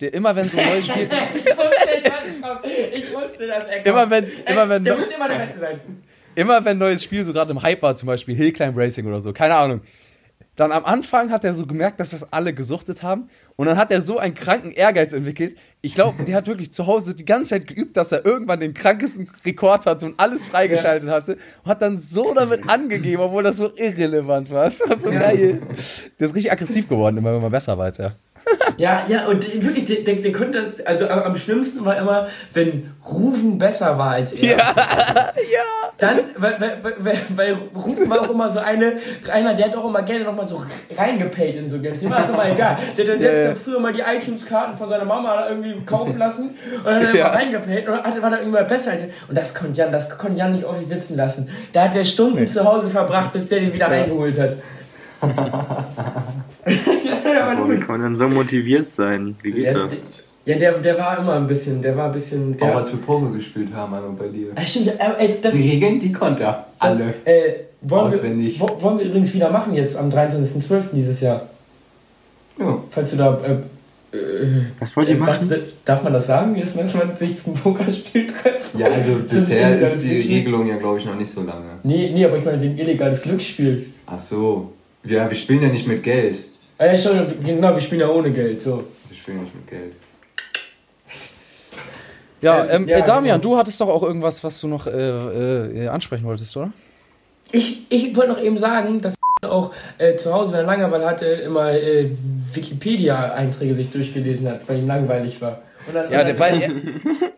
[0.00, 2.66] Der immer, wenn so ein neues Spiel, Ich wusste, das kommt.
[2.66, 3.86] Ich wusste, dass er kommt.
[3.86, 5.80] immer wenn, immer wenn, Der muss immer der Beste sein.
[6.34, 9.06] immer wenn ein neues Spiel so gerade im Hype war, zum Beispiel Hill Climb Racing
[9.06, 9.80] oder so, keine Ahnung.
[10.56, 13.28] Dann am Anfang hat er so gemerkt, dass das alle gesuchtet haben.
[13.56, 15.56] Und dann hat er so einen kranken Ehrgeiz entwickelt.
[15.82, 18.74] Ich glaube, der hat wirklich zu Hause die ganze Zeit geübt, dass er irgendwann den
[18.74, 21.38] krankesten Rekord hatte und alles freigeschaltet hatte.
[21.62, 24.66] Und hat dann so damit angegeben, obwohl das so irrelevant war.
[24.76, 25.60] Das war so geil.
[26.18, 27.98] Der ist richtig aggressiv geworden, immer wenn man besser war als.
[28.76, 32.92] Ja, ja, und wirklich, der, der, der konnte das, also am schlimmsten war immer, wenn
[33.04, 34.56] Rufen besser war als er.
[34.56, 34.74] Ja,
[35.98, 38.98] Dann, weil, weil, weil, weil Rufen war auch immer so eine,
[39.32, 40.62] einer, der hat auch immer gerne nochmal so
[40.94, 42.00] reingepayt in so Games.
[42.00, 42.76] Dem war es immer egal.
[42.96, 43.48] Der, der, der Ja, ja.
[43.50, 47.14] hat früher mal die iTunes-Karten von seiner Mama irgendwie kaufen lassen und dann hat er
[47.16, 47.26] Ja.
[47.28, 49.08] immer reingepayt und dann war er irgendwann besser als er.
[49.28, 51.48] Und das konnte Jan, das konnte Jan nicht auf sich sitzen lassen.
[51.72, 54.56] Da hat er Stunden zu Hause verbracht, bis der den wieder reingeholt hat.
[57.44, 59.36] aber Boah, wie kann man denn so motiviert sein?
[59.42, 59.94] Wie geht Ja, das?
[60.46, 62.56] der, ja, der, der war immer ein bisschen, der war ein bisschen.
[62.56, 64.48] Der, Auch als wir Poker gespielt haben, einmal bei dir.
[64.54, 66.66] Ah, stimmt, ja, aber, ey, das, Die Regeln, die konnte er.
[66.80, 67.14] das, Alle.
[67.24, 67.52] äh,
[67.82, 68.60] wollen, Auswendig.
[68.60, 70.84] wir, wo- wollen wir übrigens wieder machen jetzt am 23.12.
[70.92, 71.48] dieses Jahr.
[72.58, 72.78] Ja.
[72.90, 73.38] Falls du da.
[73.44, 75.48] Äh, äh, Was wollt ihr äh, machen?
[75.48, 76.56] Darf, darf man das sagen?
[76.56, 78.78] Jetzt muss man sich zum Pokerspiel treffen.
[78.78, 80.36] Ja, also bisher ist die Glücksspiel?
[80.38, 81.66] Regelung ja, glaube ich, noch nicht so lange.
[81.82, 83.86] Nee, nee, aber ich meine, wegen illegales Glücksspiel.
[84.06, 84.72] Ach so.
[85.04, 86.44] Ja, wir spielen ja nicht mit Geld.
[86.78, 88.60] Ja, schon, genau, wir spielen ja ohne Geld.
[88.60, 88.84] So.
[89.08, 89.92] Wir spielen nicht mit Geld.
[92.42, 93.54] ja, Ähm, ja, äh, Damian, genau.
[93.54, 96.72] du hattest doch auch irgendwas, was du noch äh, äh, ansprechen wolltest, oder?
[97.52, 101.26] Ich, ich wollte noch eben sagen, dass auch äh, zu Hause, wenn er Langeweile hatte,
[101.26, 102.10] immer äh,
[102.52, 105.62] Wikipedia-Einträge sich durchgelesen hat, weil ihm langweilig war.
[105.92, 106.82] Dann, Ja, der, weil,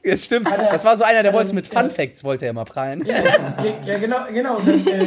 [0.03, 0.51] das stimmt.
[0.51, 1.67] Er- Das war so einer, der er- wollte mit.
[1.67, 3.05] Fun Facts, wollte er immer prallen.
[3.05, 3.17] ja,
[3.85, 4.57] ja, genau, genau.
[4.57, 5.07] Und dann, äh,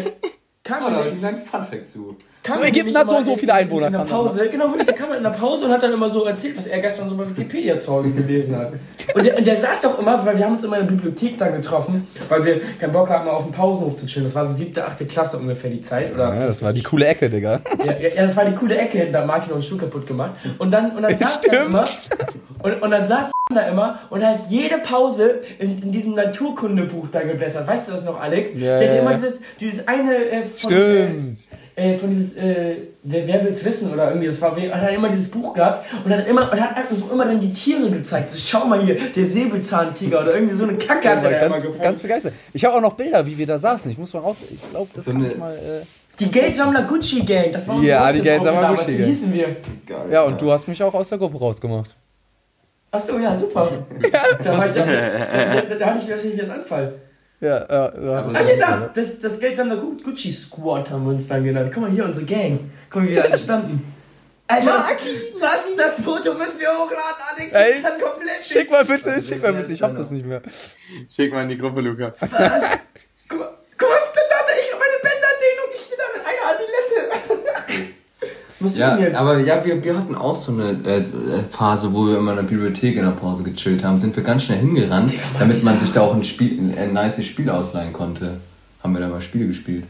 [0.64, 2.16] kam Oh, da ich einen kleinen Funfact zu.
[2.44, 4.86] Kam So, er Ägypten hat so und so viele Einwohner, In der Pause, genau, wirklich,
[4.86, 7.16] der kam in der Pause und hat dann immer so erzählt, was er gestern so
[7.16, 8.74] bei Wikipedia zu Hause gelesen hat.
[9.14, 11.38] Und der, und der saß doch immer, weil wir haben uns immer in der Bibliothek
[11.38, 14.26] dann getroffen, weil wir keinen Bock hatten, mal auf dem Pausenhof zu chillen.
[14.26, 16.14] Das war so siebte, achte Klasse ungefähr die Zeit.
[16.14, 17.62] Oder Ja, das war die coole Ecke, Digga.
[17.84, 20.08] Ja, ja, ja, das war die coole Ecke, da hat Martin noch einen Stuhl kaputt
[20.08, 20.32] gemacht.
[20.58, 21.90] Und dann, und dann saß er immer,
[22.64, 27.22] und, und dann saß da immer und hat jede Pause in, in diesem Naturkundebuch da
[27.22, 27.68] geblättert.
[27.68, 28.54] Weißt du das noch, Alex?
[28.54, 31.40] Ja, Der ja, immer dieses, dieses eine äh, von, Stimmt.
[31.71, 34.90] Äh, äh, von dieses, äh, wer, wer will's wissen oder irgendwie, das war, hat er
[34.90, 38.32] immer dieses Buch gehabt und hat immer, und hat uns immer dann die Tiere gezeigt.
[38.34, 41.50] So, schau mal hier, der Säbelzahntiger oder irgendwie so eine Kacke hat er da immer
[41.50, 41.84] ganz, gefunden.
[41.84, 42.34] ganz begeistert.
[42.54, 43.90] Ich habe auch noch Bilder, wie wir da saßen.
[43.92, 44.38] Ich muss mal raus.
[44.50, 45.54] Ich glaube, das So kann eine- ich mal.
[45.56, 45.86] Äh,
[46.20, 49.08] Die Geldsammler Gucci Gang, das war unsere Ja, die Geldsammler damals, Gucci so Gang.
[49.08, 49.46] hießen wir.
[49.88, 49.98] Geil.
[50.12, 51.96] ja, und du hast mich auch aus der Gruppe rausgemacht.
[52.92, 53.72] Achso, ja, super.
[54.44, 56.94] da, war ich, da, da, da, da hatte ich wahrscheinlich wieder einen Anfall.
[57.42, 58.20] Ja, ja, ja.
[58.20, 58.90] Aber Ah, hier, da!
[58.94, 61.72] Das, das Geldsammler Gu- Gucci Squad haben wir uns dann genannt.
[61.74, 62.60] Guck mal hier, unsere Gang.
[62.90, 63.94] Guck mal, wie wir alle standen.
[64.48, 64.86] Alter,
[65.40, 67.52] das, das Foto müssen wir hochladen, Alex.
[67.54, 69.72] Das Ey, kann komplett Schick mal bitte, schick mal bitte.
[69.74, 70.42] Ich hab das nicht mehr.
[71.10, 72.14] Schick mal in die Gruppe, Luca.
[72.20, 72.30] Was?
[73.30, 75.70] Guck mal, guck mal, da hatte ich meine Bänderdehnung.
[75.74, 77.94] Ich stehe da mit einer Adilette.
[78.62, 79.20] Was Ja, jetzt?
[79.20, 81.04] aber ja, wir, wir hatten auch so eine äh, äh,
[81.50, 84.00] Phase, wo wir immer in der Bibliothek in der Pause gechillt haben.
[84.00, 86.78] Sind wir ganz schnell hingerannt, Digga, Mann, damit man sich da auch ein, Spiel, ein,
[86.78, 88.38] ein nice Spiel ausleihen konnte.
[88.84, 89.86] Haben wir da mal Spiele gespielt.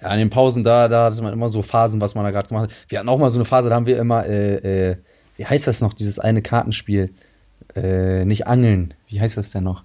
[0.00, 2.48] Ja, in den Pausen da, da hatte man immer so Phasen, was man da gerade
[2.48, 2.76] gemacht hat.
[2.88, 4.96] Wir hatten auch mal so eine Phase, da haben wir immer, äh, äh,
[5.36, 7.10] wie heißt das noch, dieses eine Kartenspiel?
[7.74, 8.94] Äh, nicht Angeln.
[9.08, 9.82] Wie heißt das denn noch?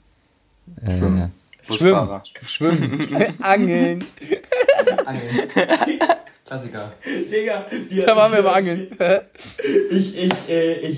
[0.86, 1.32] Äh, Schwimmen.
[1.70, 2.10] Schwimmen.
[2.42, 3.18] Schwimmen.
[3.42, 4.06] Angeln.
[6.56, 6.92] Klassiker.
[7.32, 8.88] Digga, wir, Da waren wir immer angeln.
[9.90, 10.98] Ich, ich, äh, ich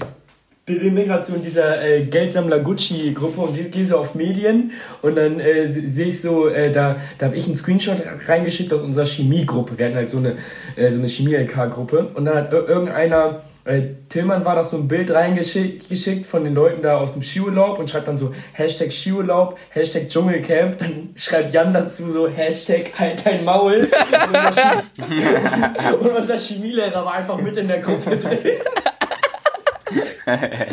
[0.66, 4.72] bin mir gerade so in dieser äh, Geldsammler Gucci-Gruppe und gehe geh so auf Medien
[5.04, 8.74] und dann äh, se- sehe ich so, äh, da, da habe ich einen Screenshot reingeschickt
[8.74, 9.78] aus unserer Chemiegruppe.
[9.78, 10.38] Wir hatten halt so eine,
[10.76, 14.88] äh, so eine Chemie-LK-Gruppe und dann hat ir- irgendeiner, äh, Tillmann war das so ein
[14.88, 18.92] Bild reingeschickt geschickt von den Leuten da aus dem Skiurlaub und schreibt dann so Hashtag
[18.92, 25.96] Skiurlaub, Hashtag Dschungelcamp, dann schreibt Jan dazu so Hashtag halt dein Maul und unser, Chemie-
[26.02, 28.40] und unser Chemielehrer war einfach mit in der Gruppe drin.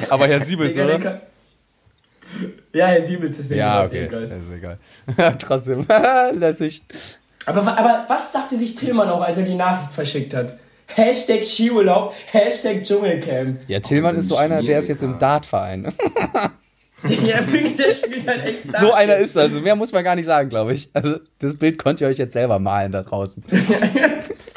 [0.08, 1.20] Aber Herr Siebels, Digga, oder?
[2.72, 4.04] Ja, Herr Siebels, deswegen Ja, okay.
[4.04, 4.28] egal.
[4.28, 4.78] Das ist egal.
[5.38, 5.86] Trotzdem.
[6.38, 6.82] Lässig.
[7.46, 10.56] Aber, aber was dachte sich Tillmann auch, als er die Nachricht verschickt hat?
[10.96, 13.60] Hashtag Skiurlaub, Hashtag Dschungelcamp.
[13.68, 15.92] Ja, Tillmann ist so einer, der ist jetzt im Dartverein.
[17.02, 18.94] Der, der spielt halt echt So Dart.
[18.94, 19.60] einer ist also.
[19.60, 20.90] Mehr muss man gar nicht sagen, glaube ich.
[20.92, 23.42] Also, das Bild könnt ihr euch jetzt selber malen da draußen.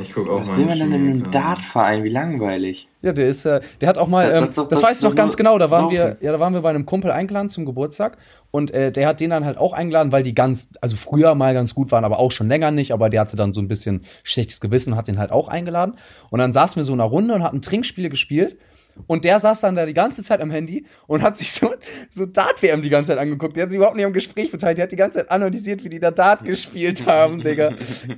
[0.00, 1.30] Ich gucke auch Was mal will in man denn in einem.
[1.30, 2.02] Dartverein?
[2.02, 2.88] Wie langweilig.
[3.02, 4.98] Ja, der ist, äh, der hat auch mal, Das- ähm, das das, doch- das weiß
[4.98, 6.24] ich noch ganz genau, da waren wir, Saufen.
[6.24, 8.16] ja, da waren wir bei einem Kumpel eingeladen zum Geburtstag
[8.50, 11.52] und äh, der hat den dann halt auch eingeladen, weil die ganz, also früher mal
[11.52, 14.04] ganz gut waren, aber auch schon länger nicht, aber der hatte dann so ein bisschen
[14.22, 15.94] schlechtes Gewissen, hat den halt auch eingeladen
[16.30, 18.56] und dann saßen wir so in einer Runde und hatten Trinkspiele gespielt
[19.06, 21.72] und der saß dann da die ganze Zeit am Handy und hat sich so,
[22.10, 23.56] so Dart-WM die ganze Zeit angeguckt.
[23.56, 24.78] Der hat sich überhaupt nicht am Gespräch beteiligt.
[24.78, 27.72] Der hat die ganze Zeit analysiert, wie die da Dart gespielt haben, Digga.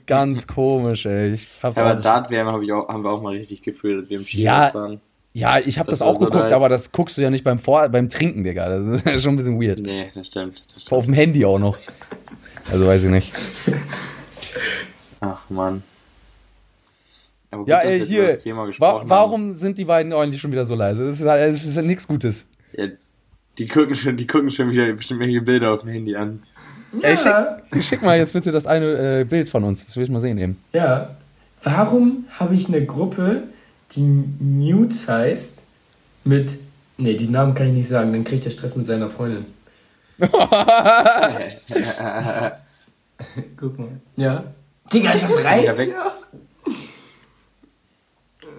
[0.06, 1.34] Ganz komisch, ey.
[1.34, 2.54] Ich hab's Aber Dart-WM hab
[2.88, 5.00] haben wir auch mal richtig gefühlt, als wir im Ja, waren.
[5.36, 6.52] Ja, ich habe das, Das auch so geguckt, nice.
[6.52, 8.68] aber das guckst du ja nicht beim Vor beim Trinken, Digga.
[8.68, 9.80] Das ist schon ein bisschen weird.
[9.80, 10.62] Nee, das stimmt.
[10.72, 10.96] Das stimmt.
[10.98, 11.76] Auf dem Handy auch noch.
[12.70, 13.32] Also weiß ich nicht.
[15.20, 15.82] Ach, Mann.
[17.56, 18.22] Gut, Ja, ey, hier.
[18.24, 21.06] über das Thema Wa gesprochen warum sind die beiden eigentlich schon wieder so leise?
[21.06, 22.46] Das ist, das ist ja nichts Gutes.
[22.76, 22.82] Haben.
[22.82, 22.88] Ja,
[23.58, 26.42] die gucken schon, die gucken schon wieder bestimmt irgendwelche Bilder auf dem Handy an.
[27.02, 27.34] Ey, schick,
[27.82, 29.84] schick mal jetzt bitte das eine äh, Bild von uns.
[29.84, 30.56] Das will ich mal sehen eben.
[30.72, 31.10] Ja.
[31.62, 33.44] Warum habe ich eine Gruppe,
[33.92, 35.62] die Mutes heißt,
[36.24, 36.58] mit.
[36.96, 39.46] Ne, die Namen kann ich nicht sagen, dann kriegt er Stress mit seiner Freundin.
[43.56, 43.88] Guck mal.
[44.16, 44.44] Ja.
[44.92, 45.64] Digga, ist das rein?
[45.64, 45.94] Ja, weg.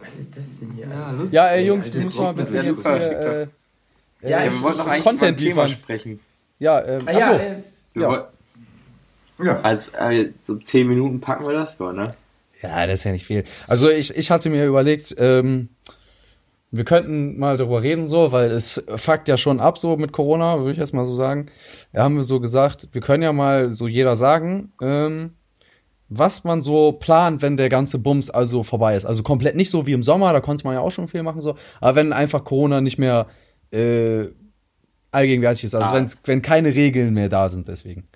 [0.06, 0.88] Was ist das denn hier?
[0.88, 1.32] Ja, lustig.
[1.34, 3.48] Ja, ey, Jungs, du musst mal ein bisschen ja, jetzt super, hier, äh,
[4.22, 5.82] Ja, Ja, ich- wir wollten noch ich- eigentlich Content über ein Thema liefern.
[5.84, 6.20] sprechen.
[6.60, 7.20] Ja, ähm, Ah, achso.
[7.20, 7.56] ja, äh,
[7.94, 8.28] Wir Ja.
[9.44, 9.62] Ja.
[9.62, 12.15] Als äh, so 10 Minuten packen wir das so, ne?
[12.62, 13.44] Ja, das ist ja nicht viel.
[13.68, 15.70] Also ich, ich hatte mir überlegt, ähm,
[16.72, 20.60] wir könnten mal darüber reden, so, weil es fuckt ja schon ab, so mit Corona,
[20.60, 21.48] würde ich erst mal so sagen.
[21.94, 25.34] Da haben wir so gesagt, wir können ja mal so jeder sagen, ähm,
[26.10, 29.06] was man so plant, wenn der ganze Bums also vorbei ist.
[29.06, 31.41] Also komplett nicht so wie im Sommer, da konnte man ja auch schon viel machen,
[31.41, 31.56] so.
[31.82, 33.26] Aber wenn einfach Corona nicht mehr
[33.72, 34.26] äh,
[35.12, 35.94] allgegenwärtig ist, also Ah.
[35.96, 38.08] wenn's, wenn keine Regeln mehr da sind, deswegen.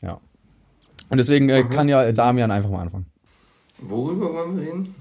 [0.00, 0.18] Ja.
[1.10, 3.06] Und deswegen äh, kann ja Damian einfach mal anfangen.
[3.78, 4.94] Worüber wollen wir reden?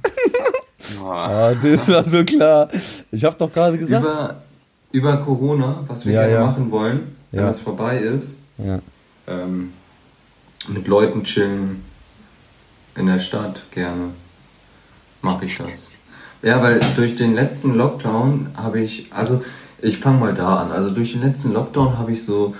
[0.99, 1.15] Boah.
[1.15, 2.67] Ah, das war so klar.
[3.11, 4.03] Ich habe doch gerade gesagt.
[4.03, 4.43] Über,
[4.91, 6.45] über Corona, was wir Ja, gerne ja.
[6.45, 7.49] machen wollen, wenn Ja.
[7.49, 8.37] es vorbei ist.
[8.57, 8.79] Ja.
[9.27, 9.71] Ähm,
[10.67, 11.84] mit Leuten chillen.
[12.97, 14.11] In der Stadt gerne.
[15.21, 15.89] Mache ich das.
[16.41, 19.41] Ja, weil durch den letzten Lockdown habe ich, also
[19.81, 20.71] ich fange mal da an.
[20.71, 22.55] Also durch den letzten Lockdown habe ich so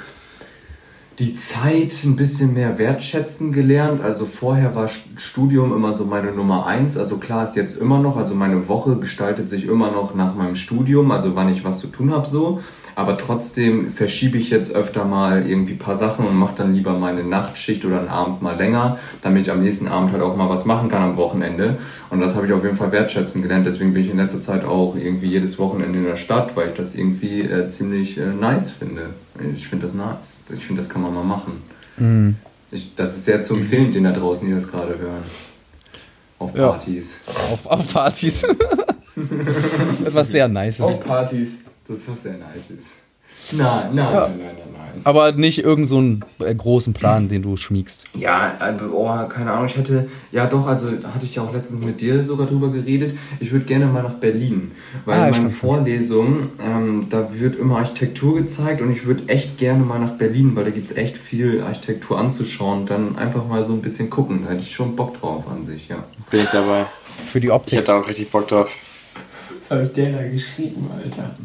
[1.19, 4.01] die Zeit ein bisschen mehr wertschätzen gelernt.
[4.01, 6.97] Also vorher war Studium immer so meine Nummer eins.
[6.97, 10.55] Also klar ist jetzt immer noch, also meine Woche gestaltet sich immer noch nach meinem
[10.55, 12.61] Studium, also wann ich was zu tun habe so.
[12.95, 16.93] Aber trotzdem verschiebe ich jetzt öfter mal irgendwie ein paar Sachen und mache dann lieber
[16.97, 20.47] meine Nachtschicht oder einen Abend mal länger, damit ich am nächsten Abend halt auch mal
[20.47, 21.77] was machen kann am Wochenende.
[22.09, 23.65] Und das habe ich auf jeden Fall wertschätzen gelernt.
[23.65, 26.73] Deswegen bin ich in letzter Zeit auch irgendwie jedes Wochenende in der Stadt, weil ich
[26.73, 29.09] das irgendwie äh, ziemlich äh, nice finde.
[29.55, 30.39] Ich finde das nice.
[30.57, 32.45] Ich finde, das kann man mal machen.
[32.71, 35.23] Ich, das ist sehr zu empfehlen, den da draußen, die das gerade hören.
[36.39, 36.69] Auf Ja.
[36.69, 37.21] Partys.
[37.51, 38.43] Auf, auf Partys.
[40.05, 40.81] Etwas sehr Nices.
[40.81, 41.59] Auf Partys.
[41.87, 42.95] Das ist was sehr nice ist.
[43.51, 44.27] Nein, nein, Ja.
[44.27, 45.01] nein, nein, nein, nein.
[45.03, 48.05] Aber nicht irgend so einen äh, großen Plan, den du schmiegst.
[48.15, 51.81] Ja, äh, oh, keine Ahnung, ich hätte, ja doch, also hatte ich ja auch letztens
[51.81, 53.15] mit dir sogar drüber geredet.
[53.39, 54.71] Ich würde gerne mal nach Berlin,
[55.03, 55.53] weil Ah, in meinen stimmt.
[55.55, 60.55] Vorlesungen, ähm, da wird immer Architektur gezeigt und ich würde echt gerne mal nach Berlin,
[60.55, 64.09] weil da gibt es echt viel Architektur anzuschauen und dann einfach mal so ein bisschen
[64.09, 64.43] gucken.
[64.45, 66.03] Da hätte ich schon Bock drauf an sich, ja.
[66.31, 66.85] Bin ich dabei.
[67.27, 67.77] Für die Ich Optik.
[67.79, 68.75] hätte auch richtig Bock drauf.
[69.59, 71.35] Was habe ich der da geschrieben, Alter?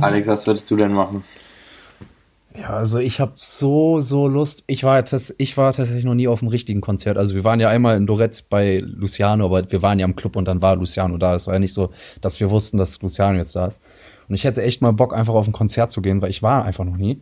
[0.00, 1.24] Alex, was würdest du denn machen?
[2.56, 4.62] Ja, also ich habe so, so Lust.
[4.68, 5.02] Ich war,
[5.38, 7.18] ich war tatsächlich noch nie auf einem richtigen Konzert.
[7.18, 10.36] Also wir waren ja einmal in Dorette bei Luciano, aber wir waren ja im Club
[10.36, 11.34] und dann war Luciano da.
[11.34, 11.90] Es war ja nicht so,
[12.20, 13.82] dass wir wussten, dass Luciano jetzt da ist.
[14.28, 16.64] Und ich hätte echt mal Bock, einfach auf ein Konzert zu gehen, weil ich war
[16.64, 17.20] einfach noch nie.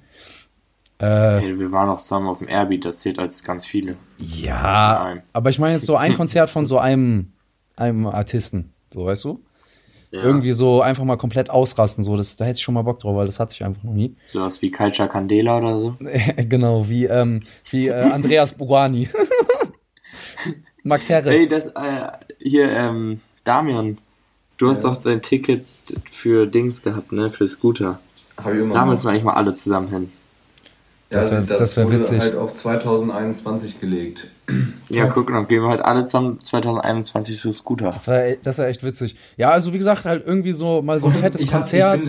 [0.98, 3.96] Äh, Hey, wir waren auch zusammen auf dem Airbeat, das zählt als ganz viele.
[4.18, 5.22] ja, Nein.
[5.32, 7.32] aber ich meine jetzt so ein Konzert von so einem,
[7.74, 9.40] einem Artisten, so weißt du?
[10.12, 10.22] Ja.
[10.24, 13.16] Irgendwie so einfach mal komplett ausrasten, so das, da hätte ich schon mal Bock drauf,
[13.16, 14.14] weil das hatte ich einfach noch nie.
[14.24, 15.96] Sowas wie Culture Candela oder so.
[16.36, 19.08] genau, wie, ähm, wie äh, Andreas Burani.
[20.82, 21.30] Max Herre.
[21.30, 22.08] Hey, das, äh,
[22.40, 23.98] hier, ähm, Damian,
[24.58, 25.66] du hast doch dein Ticket
[26.10, 27.98] für Dings gehabt, ne, für Scooter.
[28.36, 30.12] Habe ich immer Da müssen wir eigentlich mal alle zusammen hin.
[31.10, 32.20] Das wär- das wär wurde witzig.
[32.20, 34.30] halt auf 2021 gelegt.
[34.88, 37.86] Ja, guck, dann gehen wir halt alle zusammen 2021 für Scooter.
[37.86, 39.16] Das war, das war echt witzig.
[39.36, 42.04] Ja, also wie gesagt, halt irgendwie so mal so ein fettes Ich hab- Konzert.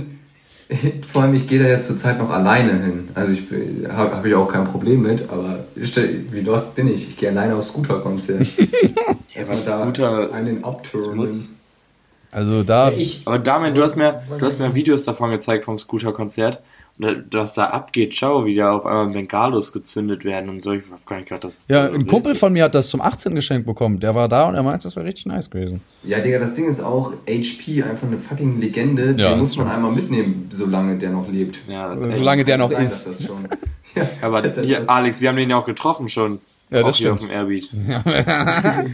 [0.69, 3.10] Ich bin, vor allem, ich gehe da ja zurzeit noch alleine hin.
[3.13, 3.43] Also ich
[3.89, 7.08] habe hab ich auch kein Problem mit, aber ich stell- wie lost bin ich?
[7.10, 8.47] Ich gehe alleine aufs Scooter-Konzert.
[9.36, 10.62] Was da Scooter- einen
[11.15, 11.49] muss.
[12.32, 15.77] also da, Ich, Aber Damian, du hast mir, du hast mir Videos davon gezeigt vom
[15.77, 16.62] Scooter-Konzert.
[16.97, 20.73] Was da abgeht, schau, wie da auf einmal Bengalos gezündet werden und so.
[20.73, 22.39] Ich hab gar nicht gedacht, dass ja, ein Kumpel ist.
[22.39, 23.34] von mir hat das zum 18.
[23.34, 23.99] geschenkt bekommen.
[23.99, 25.82] Der war da und er meinte, das wäre richtig nice gewesen.
[26.03, 29.15] Ja, Digga, das Ding ist auch HP, einfach eine fucking Legende.
[29.17, 29.75] Ja, den muss man schon.
[29.75, 31.58] einmal mitnehmen, solange der noch lebt.
[31.67, 33.08] Ja, das Also solange der noch Sein, ist.
[33.08, 33.47] Das schon.
[33.95, 36.39] Ja, Aber das- hier, das- Alex, wir haben den ja auch getroffen schon.
[36.69, 37.15] Ja, das auch hier stimmt.
[37.15, 37.69] auf dem Airbeat.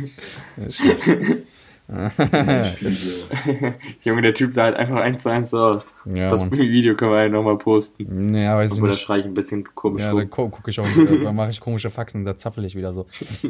[0.58, 1.38] HP hier.
[4.04, 5.94] Junge, der Typ sah halt einfach eins zu eins so aus.
[6.06, 6.52] Ja, das Mann.
[6.52, 8.34] Video können wir halt nochmal posten.
[8.36, 9.04] Ja, weiß ich Obwohl, da nicht.
[9.04, 10.20] schreie ich ein bisschen komisch Ja, rum.
[10.20, 12.94] da gu gucke ich auch, da, da mache ich komische Faxen, da zappel ich wieder
[12.94, 13.08] so.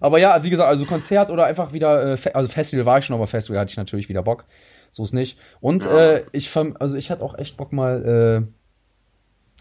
[0.00, 3.16] aber ja, wie gesagt, also Konzert oder einfach wieder, äh, also Festival war ich schon,
[3.16, 4.44] aber Festival hatte ich natürlich wieder Bock.
[4.90, 5.38] So ist nicht.
[5.60, 6.14] Und Ja.
[6.16, 8.46] äh, ich also ich hatte auch echt Bock mal,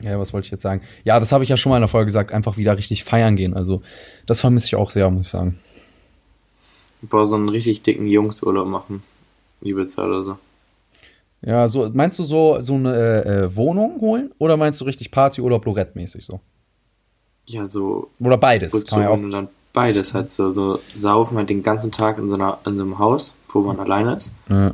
[0.02, 0.82] äh, ja, was wollte ich jetzt sagen?
[1.06, 3.38] Ja, das habe ich ja schon mal in der Folge gesagt, einfach wieder richtig feiern
[3.38, 3.54] gehen.
[3.54, 3.82] Also
[4.26, 5.58] das vermisse ich auch sehr, muss ich sagen.
[7.10, 9.04] Boah, so einen richtig dicken Jungsurlaub machen.
[9.62, 10.38] Ibiza oder so.
[11.41, 15.65] Ja, so, meinst du so, so eine äh, Wohnung holen oder meinst du richtig Partyurlaub
[15.65, 16.39] Lorette-mäßig so?
[17.46, 18.72] Ja, so Oder beides.
[18.86, 22.18] Kann man ja auch, und dann beides halt so, so saufen halt den ganzen Tag
[22.18, 24.32] in so, einer, in so einem Haus, wo man alleine ist.
[24.50, 24.74] ja.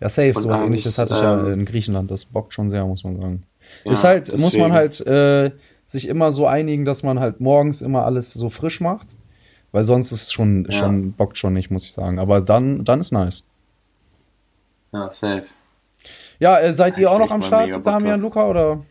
[0.00, 2.10] ja, safe, Und abends, ähnliches hatte ich ja ähm, in Griechenland.
[2.10, 3.42] Das bockt schon sehr, muss man sagen.
[3.84, 5.06] Ja, ist halt, muss man deswegen.
[5.06, 9.06] halt äh, sich immer so einigen, dass man halt morgens immer alles so frisch macht.
[9.74, 10.78] Weil sonst ist schon, Ja.
[10.78, 12.20] schon bockt schon nicht, muss ich sagen.
[12.20, 13.42] Aber dann, dann ist nice.
[14.92, 15.46] Ja, safe.
[16.38, 18.20] Ja, äh, seid ihr auch noch am Start, Damian.
[18.20, 18.84] Luca, oder?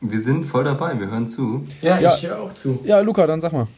[0.00, 1.64] Wir sind voll dabei, wir hören zu.
[1.82, 2.16] Ja, Ja.
[2.16, 2.80] ich höre auch zu.
[2.82, 3.68] Ja, Luca, dann sag mal.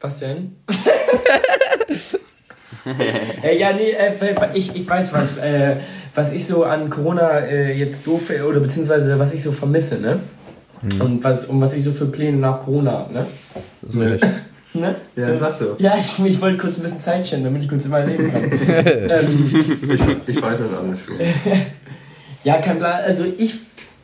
[0.00, 0.56] Was denn?
[3.42, 4.14] äh, ja, nee, äh,
[4.54, 5.76] ich, ich weiß was, äh,
[6.14, 10.20] was ich so an Corona äh, jetzt doof oder beziehungsweise was ich so vermisse, ne?
[11.02, 13.26] Und was, und was ich so für Pläne nach Corona habe, ne?
[13.82, 14.30] Das ist richtig.
[14.74, 14.94] ne?
[15.16, 15.78] Ja, dann sag doch.
[15.78, 18.42] Ja, ich, ich wollte kurz ein bisschen Zeit schinden, damit ich kurz überleben kann.
[18.76, 19.50] ähm,
[20.26, 21.16] Ich, ich weiß das alles schon.
[22.44, 23.00] Ja, kein Plan.
[23.06, 23.54] Also ich,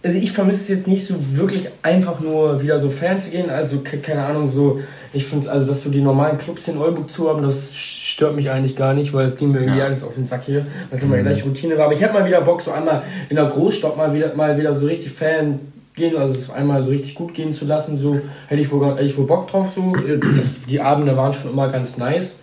[0.02, 3.50] also ich vermisse es jetzt nicht so wirklich einfach nur wieder so fern zu gehen.
[3.50, 4.80] Also ke- keine Ahnung, so
[5.12, 7.74] ich finde es, also dass so die normalen Clubs hier in Oldenburg zu haben, das
[7.74, 9.84] stört mich eigentlich gar nicht, weil es ging mir irgendwie Ja.
[9.86, 11.84] alles auf den Sack hier, was immer die gleiche Routine war.
[11.86, 14.72] Aber ich hätte mal wieder Bock, so einmal in der Großstadt mal wieder mal wieder
[14.72, 15.58] so richtig Fan
[15.94, 19.04] gehen, also es einmal so richtig gut gehen zu lassen, so hätte ich wohl, hätte
[19.04, 19.92] ich wohl Bock drauf, so.
[19.94, 22.34] Das, die Abende waren schon immer ganz nice.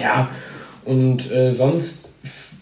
[0.00, 0.28] Ja,
[0.84, 2.10] und äh, sonst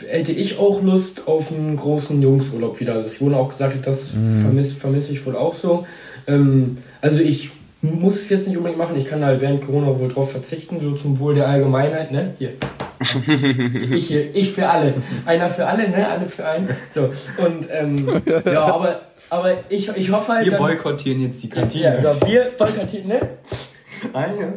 [0.06, 2.94] hätte ich auch Lust auf einen großen Jungsurlaub wieder.
[2.94, 4.10] Also ich wurde auch gesagt, das
[4.42, 5.86] vermisse vermiss ich wohl auch so.
[6.26, 7.50] Ähm, also ich
[7.84, 8.96] muss es jetzt nicht unbedingt machen.
[8.96, 12.34] Ich kann halt während Corona wohl drauf verzichten, so zum Wohl der Allgemeinheit, ne?
[12.38, 12.52] Hier.
[13.92, 14.94] ich hier, ich für alle.
[15.26, 16.08] Einer für alle, ne?
[16.08, 16.68] Alle für einen.
[16.90, 17.10] So.
[17.36, 17.96] Und ähm,
[18.46, 20.44] ja, aber, aber ich, ich hoffe halt.
[20.46, 22.00] Wir dann- boykottieren jetzt die Kantine.
[22.02, 23.20] ja, wir boykottieren, ne?
[24.12, 24.52] Eine.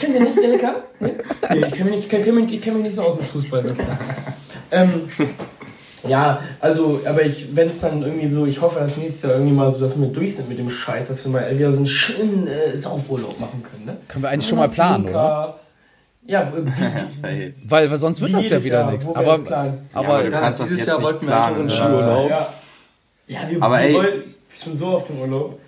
[0.00, 0.76] Kennt ihr nicht, Delika?
[1.00, 1.12] Nee,
[1.52, 3.26] nee ich kenne mich, nicht- ich kenn mich, ich kenn mich nicht so aus mit
[3.26, 3.64] Fußball.
[4.70, 5.08] ähm,
[6.06, 9.52] ja, also, aber ich, wenn es dann irgendwie so, ich hoffe, dass nächstes Jahr irgendwie
[9.52, 11.86] mal so, dass wir durch sind mit dem Scheiß, dass wir mal wieder so einen
[11.86, 13.96] schönen äh, Saufurlaub machen können, ne?
[14.08, 15.58] Können wir eigentlich schon mal planen, oder?
[16.26, 17.54] Ja, wie.
[17.68, 19.08] Weil, weil sonst wird das ja wieder Jahr, nichts.
[19.14, 21.84] Aber, aber aber du Ja, kannst das dieses jetzt Jahr nicht wollten wir planen, einfach
[21.84, 22.30] einen Skiurlaub.
[22.30, 22.54] Ja,
[23.26, 25.58] ja wir, Aber wir ey- wollen schon so auf dem Urlaub.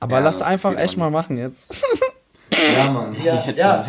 [0.00, 1.68] Aber Ja, lass einfach echt mal machen jetzt.
[2.76, 3.16] Ja, Mann.
[3.24, 3.82] Ja, Jetzt ja.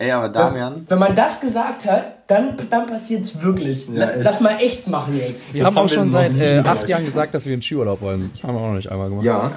[0.00, 3.86] Ey, aber Damian, Wenn man das gesagt hat, dann, dann passiert es wirklich.
[3.92, 4.08] Ja.
[4.22, 5.52] Lass mal echt machen jetzt.
[5.52, 8.00] Wir haben haben auch wir schon seit äh, acht Jahren gesagt, dass wir einen Skiurlaub
[8.00, 8.30] wollen.
[8.42, 9.24] Haben wir auch noch nicht einmal gemacht.
[9.26, 9.50] Ja,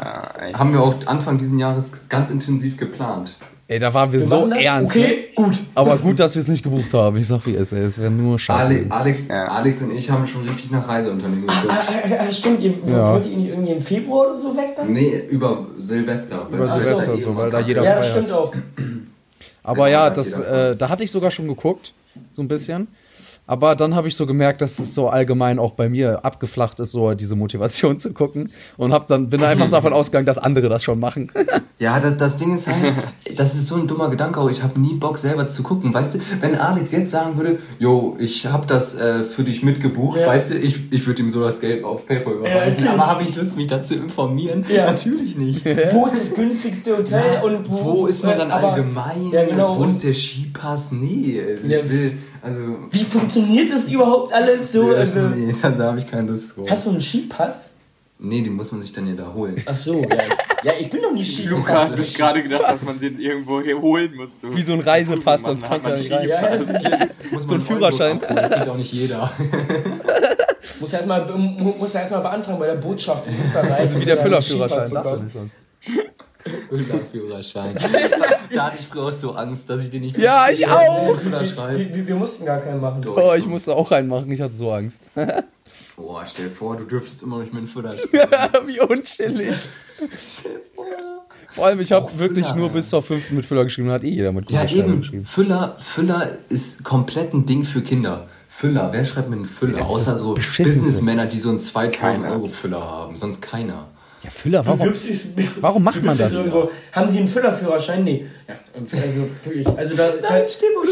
[0.52, 3.36] ja, haben wir auch Anfang diesen Jahres ganz intensiv geplant.
[3.70, 4.94] Ey, da waren wir, Wir so ernst.
[4.98, 5.02] ne?
[5.04, 5.58] Okay, gut.
[5.74, 7.16] Aber gut, dass wir es nicht gebucht haben.
[7.16, 7.98] Ich sag wie es ist.
[7.98, 8.62] Es wäre nur scheiße.
[8.66, 9.46] Ale Alex, Ja.
[9.48, 11.80] Alex und ich haben schon richtig nach Reiseunternehmen Ah, geguckt.
[12.12, 13.14] ah, ah, stimmt, ihr Ja.
[13.14, 14.92] wollt ihr nicht irgendwie im Februar oder so weg dann?
[14.92, 16.46] Nee, über Silvester.
[16.52, 16.68] Über.
[16.68, 18.26] Silvester so, weil da jeder ja, das frei hat.
[18.26, 18.54] stimmt auch.
[19.64, 21.94] Aber Ja, ja, da das, äh, da hatte ich sogar schon geguckt,
[22.32, 22.88] so ein bisschen.
[23.46, 26.92] Aber dann habe ich so gemerkt, dass es so allgemein auch bei mir abgeflacht ist,
[26.92, 28.50] so diese Motivation zu gucken.
[28.78, 31.32] Und hab dann, bin einfach davon ausgegangen, dass andere das schon machen.
[31.80, 32.94] Ja, das, das Ding ist halt,
[33.36, 35.94] das ist so ein dummer Gedanke, auch ich habe nie Bock selber zu gucken.
[35.94, 40.18] Weißt du, wenn Alex jetzt sagen würde, yo, ich habe das äh, für dich mitgebucht,
[40.18, 40.28] Ja.
[40.28, 42.86] weißt du, ich, ich würde ihm so das Geld auf PayPal überweisen.
[42.86, 44.64] Ja, aber habe ich Lust, mich dazu informieren?
[44.70, 44.86] Ja.
[44.86, 45.66] Natürlich nicht.
[45.92, 49.32] Wo ist das günstigste Hotel und wo, Wo ist man dann äh, aber allgemein?
[49.34, 49.78] Ja, genau.
[49.78, 50.92] Wo ist der Skipass?
[50.94, 51.90] Nee, ich Ja.
[51.90, 52.60] will, also,
[52.92, 54.92] Wie funktioniert das überhaupt alles so?
[54.92, 56.70] ja, Also, nee, da habe ich keine Lust drauf.
[56.70, 57.70] hast du einen Skipass?
[58.20, 59.62] Nee, den muss man sich dann ja da holen.
[59.66, 60.08] Ach so, ja.
[60.64, 61.52] Ja, ich bin doch nicht Skipass.
[61.52, 64.42] Luca hat sich gerade gedacht, dass man den irgendwo hier holen muss.
[64.42, 64.56] So.
[64.56, 66.28] Wie so ein Reisepass, sonst kannst du man ja nicht rein.
[66.28, 68.20] Ja, ja, das ist, Muss So ein Führerschein.
[68.20, 69.32] Das sieht auch nicht jeder.
[70.80, 73.72] muss erstmal muss erstmal beantragen bei der Botschaft in Österreich.
[73.72, 74.92] Also wie der Füllerführerschein.
[77.12, 77.76] Führerschein.
[78.54, 81.18] da hatte ich früher auch so Angst, dass ich den nicht Ja, ich auch.
[81.24, 83.02] Wir, wir, wir mussten gar keinen machen.
[83.02, 83.16] Doch.
[83.18, 84.30] Oh, ich musste auch einen machen.
[84.32, 85.02] Ich hatte so Angst.
[85.96, 88.08] Boah, stell dir vor, du dürftest immer noch nicht mit dem Führerschein.
[88.66, 89.56] wie unchillig.
[91.52, 92.74] Vor allem, ich habe wirklich Füller, nur ja.
[92.74, 93.92] bis zur fünften mit Füller geschrieben.
[93.92, 95.02] Hat eh jeder mit Ja, Kugelschreiber eben.
[95.02, 95.26] geschrieben.
[95.26, 98.28] Füller, Füller ist komplett ein Ding für Kinder.
[98.48, 99.78] Füller, wer schreibt mit einem Füller?
[99.78, 100.34] Das Außer so.
[100.36, 102.32] Businessmänner, die so einen 2000 Keiner.
[102.34, 103.16] Euro Füller haben.
[103.16, 103.88] Sonst keiner.
[104.24, 104.94] Ja, Füller, warum?
[105.60, 106.34] Warum macht man das?
[106.34, 106.72] Irgendwo.
[106.94, 108.04] Haben Sie einen Füllerführerschein?
[108.06, 108.26] Nee.
[108.48, 108.56] Ja,
[109.02, 109.68] also wirklich.
[109.68, 110.46] Also da, da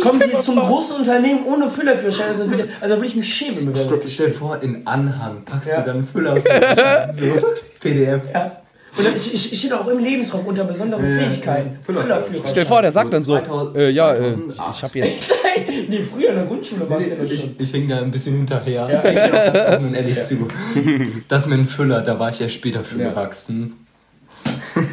[0.04, 2.28] kommen Sie zum großen Unternehmen ohne Füllerführerschein.
[2.30, 3.68] Also, also da würde ich mich schämen.
[3.68, 5.80] Über Stell, stell dir vor, in Anhang packst Ja.
[5.80, 7.48] du dann einen Füller Führerschein, so
[7.80, 8.22] PDF.
[8.34, 8.61] ja.
[8.98, 11.70] Und ich, ich, ich steht auch im Lebenslauf unter besonderen Ja, ja, Fähigkeiten.
[11.76, 11.80] ja.
[11.86, 12.42] Füllerführerschein.
[12.46, 14.76] Stell dir vor, der sagt dann so, 2000 äh, ja, äh, ich, 2008.
[14.76, 15.34] ich habe jetzt,
[15.90, 17.56] nee, früher in der Grundschule warst du ja das Ich, schon.
[17.58, 18.90] ich hänge da ein bisschen hinterher.
[18.90, 19.10] Ja.
[19.10, 20.48] Ich auch offen und ehrlich zu.
[21.30, 23.10] Das mit dem Füller, da war ich ja später für Ja.
[23.12, 23.86] gewachsen.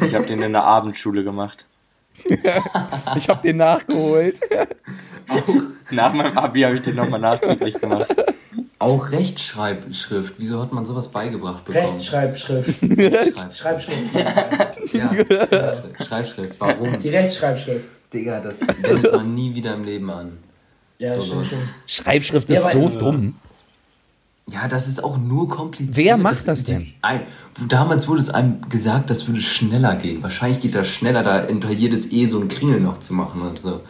[0.05, 1.65] Ich habe den in der Abendschule gemacht.
[3.17, 4.39] Ich habe den nachgeholt.
[5.91, 8.07] Nach meinem Abi habe ich den nochmal nachträglich gemacht.
[8.79, 10.35] Auch Rechtschreibschrift.
[10.37, 11.95] Wieso hat man sowas beigebracht bekommen?
[11.95, 12.81] Rechtschreibschrift.
[12.81, 13.57] Rechtschreibschrift.
[13.57, 14.93] Schreibschrift.
[14.93, 15.13] Ja.
[16.05, 16.55] Schreibschrift.
[16.59, 16.97] Warum?
[16.99, 17.85] Die Rechtschreibschrift.
[18.13, 20.37] Digga, das wendet man nie wieder im Leben an.
[20.97, 21.61] Ja, So stimmt, stimmt.
[21.85, 23.35] Schreibschrift Ja, ist aber- so dumm.
[24.51, 25.95] Ja, das ist auch nur kompliziert.
[25.95, 26.79] Wer macht das denn?
[26.85, 27.21] die- Ein,
[27.67, 30.23] damals wurde es einem gesagt, das würde schneller gehen.
[30.23, 33.59] Wahrscheinlich geht das schneller, da hinter jedes E so ein Kringel noch zu machen und
[33.59, 33.81] so.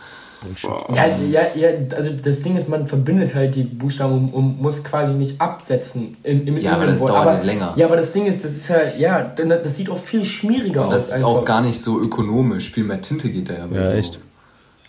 [0.93, 4.83] Ja, ja, ja, also das Ding ist, man verbindet halt die Buchstaben und, und muss
[4.83, 7.09] quasi nicht absetzen im, im Ja, aber das Innenwort.
[7.11, 7.73] dauert aber, halt länger.
[7.75, 10.91] Ja, aber das Ding ist, das ist halt, ja, das sieht auch viel schmieriger Und
[10.93, 11.17] das aus.
[11.17, 12.71] ist auch gar nicht so ökonomisch.
[12.71, 13.67] Viel mehr Tinte geht da ja.
[13.71, 14.17] Ja, echt.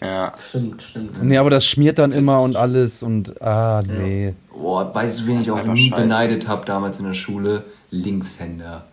[0.01, 0.33] Ja.
[0.39, 1.23] Stimmt, stimmt.
[1.23, 4.35] Nee, aber das schmiert dann immer und alles und ah, nee.
[4.53, 6.03] Boah, weißt du, wen ich auch einfach nie scheiße.
[6.03, 7.65] beneidet habe damals in der Schule?
[7.91, 8.85] Linkshänder.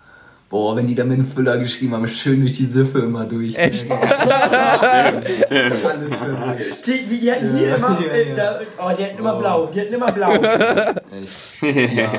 [0.50, 3.58] Boah, wenn die da mit dem Füller geschrieben haben, schön durch die Siffe immer durch.
[3.58, 3.92] Echt?
[3.92, 4.14] Alles
[6.16, 6.88] verwischt.
[6.88, 8.36] Die, die, die hatten hier Ja, immer, ja, ja.
[8.36, 9.40] Da, oh, die hatten immer Oh.
[9.40, 10.32] blau, die hatten immer blau.
[10.34, 11.96] Echt.
[11.98, 12.12] Ja,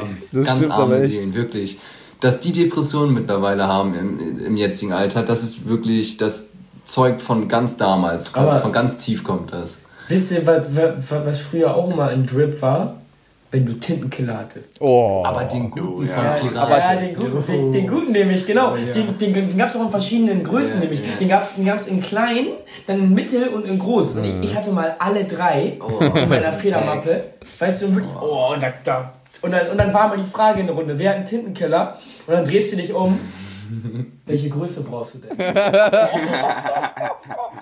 [0.44, 1.02] ganz stimmt arme.
[1.02, 1.78] Seelen, wirklich.
[2.20, 6.50] Dass die Depressionen mittlerweile haben im, im jetzigen Alter, das ist wirklich, das
[6.84, 9.78] zeugt von ganz damals, Aber- von ganz tief kommt das.
[10.08, 10.64] Wisst ihr, was,
[11.10, 13.00] was früher auch immer ein Drip war?
[13.50, 14.78] Wenn du Tintenkiller hattest.
[14.80, 15.22] Oh.
[15.24, 16.14] Aber den guten ja.
[16.14, 16.56] von Ja, Piraten.
[16.58, 18.76] aber ja, den guten, den, den guten nämlich, genau.
[18.76, 18.92] Ja.
[18.92, 21.00] Den, den, den gab es auch in verschiedenen Größen Ja, nämlich.
[21.00, 21.06] ja.
[21.18, 22.46] Den gab es den gab's in klein,
[22.86, 24.16] dann in mittel und in groß.
[24.16, 25.98] Und ich, ich hatte mal alle drei Oh.
[26.14, 27.24] in meiner Federmappe.
[27.58, 30.24] Weißt du, und wirklich, oh, und, da, da, und, dann, und dann war mal die
[30.30, 31.96] Frage in der Runde, wer hat einen Tintenkiller?
[32.26, 33.18] Und dann drehst du dich um.
[34.26, 35.36] Welche Größe brauchst du denn?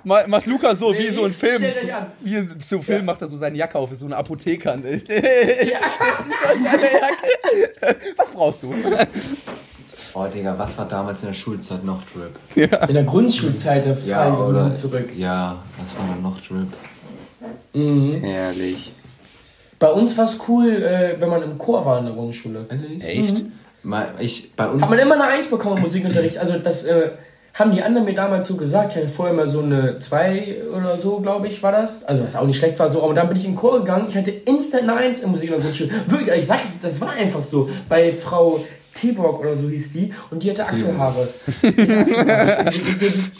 [0.06, 1.56] Ma- Macht Luca so, wie Nee, so ein Film.
[1.58, 2.06] Stellt euch an.
[2.20, 4.76] Wie in so einem Film macht er so seine Jacke auf, ist so eine Apotheker.
[4.76, 5.02] Ne?
[5.08, 5.80] Ja.
[8.16, 8.72] Was brauchst du?
[10.14, 12.38] Oh, Digga, was war damals in der Schulzeit noch Drip?
[12.88, 14.72] In der Grundschulzeit, da Ja, fallen wir oder?
[14.72, 15.08] zurück.
[15.16, 16.68] Ja, was war denn noch Drip?
[17.74, 18.20] Mhm.
[18.22, 18.94] Herrlich.
[19.78, 22.64] Bei uns war es cool, äh, wenn man im Chor war in der Grundschule.
[22.70, 23.04] Ehrlich?
[23.04, 23.42] Echt?
[23.82, 24.82] Mal, ich, bei uns.
[24.82, 26.38] Hat man immer eine Eins bekommen im Musikunterricht.
[26.38, 27.10] Also das äh,
[27.58, 28.92] haben die anderen mir damals so gesagt.
[28.92, 32.04] Ich hatte vorher mal so eine 2 oder so, glaube ich, war das.
[32.04, 33.02] Also was auch nicht schlecht war so.
[33.02, 34.06] Aber dann bin ich in den Chor gegangen.
[34.08, 35.90] Ich hatte instant eine Eins im Musik Grundschule.
[36.06, 37.70] Wirklich, also ich sag es, das war einfach so.
[37.88, 38.60] Bei Frau
[38.96, 40.12] Teborg oder so hieß die.
[40.30, 41.28] Und die hatte Achselhaare.
[41.62, 42.78] Die, hatte die,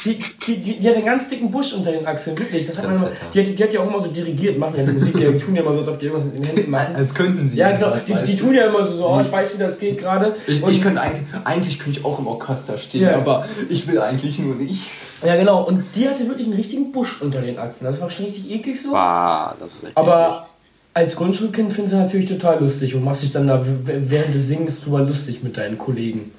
[0.05, 2.39] die, die, die, die hatte einen ganz dicken Busch unter den Achseln.
[2.39, 2.67] Wirklich.
[2.67, 4.85] Das hat man immer, die, hat, die hat ja auch immer so dirigiert, machen ja
[4.85, 5.17] die Musik.
[5.17, 6.95] Die tun ja immer so, als ob die irgendwas mit den Händen machen.
[6.95, 7.59] als könnten sie.
[7.59, 7.95] Ja, genau.
[8.27, 10.37] Die, tun ja immer so, so oh, ich weiß, wie das geht gerade.
[10.47, 13.17] Ich, ich könnte eigentlich, eigentlich könnte ich auch im Orchester stehen, Ja.
[13.17, 14.89] aber ich will eigentlich nur nicht.
[15.25, 15.63] Ja, genau.
[15.63, 17.87] Und die hatte wirklich einen richtigen Busch unter den Achseln.
[17.87, 18.93] Das war schon richtig eklig so.
[18.93, 20.49] Bah, das ist echt Aber
[20.97, 24.81] als Grundschulkind findest du natürlich total lustig und machst dich dann da während des Singens
[24.81, 26.33] drüber lustig mit deinen Kollegen.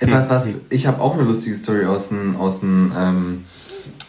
[0.00, 3.44] Was, was, ich habe auch eine lustige Story aus den, aus den, ähm,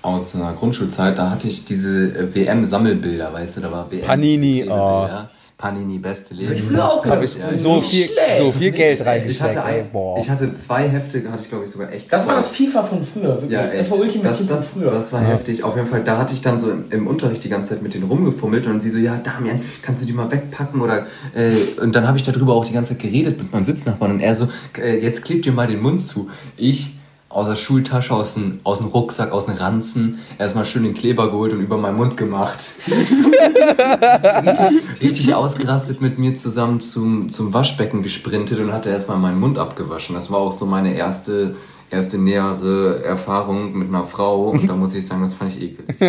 [0.02, 1.16] aus der Grundschulzeit.
[1.20, 4.04] Da hatte ich diese äh, WM-Sammelbilder, weißt du, da war WM.
[4.04, 5.30] Panini, Klebebilder.
[5.64, 6.52] Panini, beste Leben.
[6.52, 7.24] Ich früher auch Hab gehabt.
[7.24, 9.52] ich Ja, so nicht viel, schlecht, so viel Geld reingesteckt.
[9.52, 10.20] Ich hatte, ein, boah.
[10.20, 12.12] ich hatte zwei Hefte, hatte ich glaube ich sogar echt.
[12.12, 13.52] Das war das FIFA von früher, wirklich.
[13.52, 14.92] Ja, das war Ultimate das, das, von früher.
[14.92, 15.64] das war heftig.
[15.64, 17.94] Auf jeden Fall, da hatte ich dann so im, im Unterricht die ganze Zeit mit
[17.94, 20.82] denen rumgefummelt und sie so, ja, Damian, kannst du die mal wegpacken?
[20.82, 24.12] Oder äh, und dann habe ich darüber auch die ganze Zeit geredet mit meinem Sitznachbarn
[24.12, 26.30] und er so, äh, jetzt klebt dir mal den Mund zu.
[26.58, 26.98] Ich
[27.34, 31.32] aus der Schultasche, aus dem, aus dem Rucksack, aus dem Ranzen, erstmal schön den Kleber
[31.32, 32.64] geholt und über meinen Mund gemacht.
[32.88, 39.58] richtig, richtig ausgerastet mit mir zusammen zum, zum Waschbecken gesprintet und hatte erstmal meinen Mund
[39.58, 40.16] abgewaschen.
[40.16, 41.56] Das war auch so meine erste,
[41.90, 45.88] erste nähere Erfahrung mit einer Frau und da muss ich sagen, das fand ich eklig.
[46.00, 46.08] Ich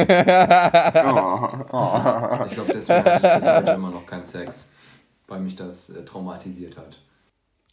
[1.73, 4.67] Oh, glaube, deswegen hatte ich bis heute immer noch keinen Sex,
[5.27, 6.99] weil mich das äh, traumatisiert hat.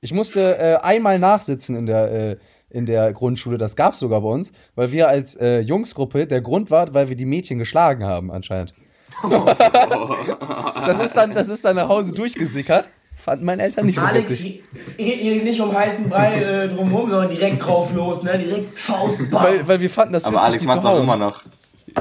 [0.04, 2.38] Ich musste äh, einmal nachsitzen in der, äh,
[2.72, 6.72] in der Grundschule, das gab's sogar bei uns, weil wir als äh, Jungsgruppe, der Grund
[6.72, 8.74] war, weil wir die Mädchen geschlagen haben anscheinend.
[9.30, 12.90] das, ist dann, das ist dann nach Hause durchgesickert.
[13.14, 14.64] Fanden meine Eltern nicht so Alex, witzig.
[14.98, 18.40] hier, hier nicht um heißen Brei äh, drumherum, sondern direkt drauf los, ne?
[18.40, 19.44] Direkt Faust, bam.
[19.44, 21.44] Weil, weil wir fanden das Aber witzig, Alex die macht zu auch immer noch.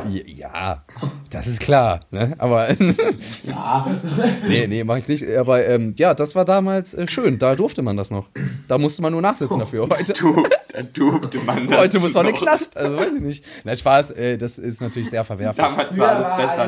[0.09, 0.85] Ja,
[1.31, 2.01] das ist klar.
[2.11, 2.35] Ne?
[2.39, 2.69] Aber
[3.45, 3.99] Ja.
[4.47, 5.27] nee, nee, mach ich nicht.
[5.37, 7.39] Aber ähm, ja, das war damals äh, schön.
[7.39, 8.29] Da durfte man das noch.
[8.69, 9.89] Da musste man nur nachsitzen dafür.
[9.91, 11.79] Heute, Du, da durfte man das.
[11.81, 12.37] heute muss man eine.
[12.37, 12.77] Knast.
[12.77, 13.45] Also weiß ich nicht.
[13.65, 14.13] Nein, Spaß.
[14.13, 15.65] Äh, das ist natürlich sehr verwerflich.
[15.67, 16.67] Damals war alles besser,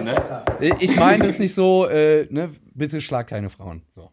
[0.60, 0.76] ne?
[0.80, 3.82] Ich meine das nicht so, äh, ne, bitte schlag keine Frauen.
[3.90, 4.10] So.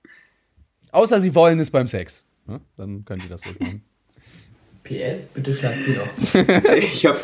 [0.91, 2.25] Außer sie wollen es beim Sex.
[2.45, 2.61] Ne?
[2.77, 3.83] Dann können die das ruhig machen.
[4.83, 6.73] PS, bitte schlagt sie doch.
[6.75, 7.19] Ich habe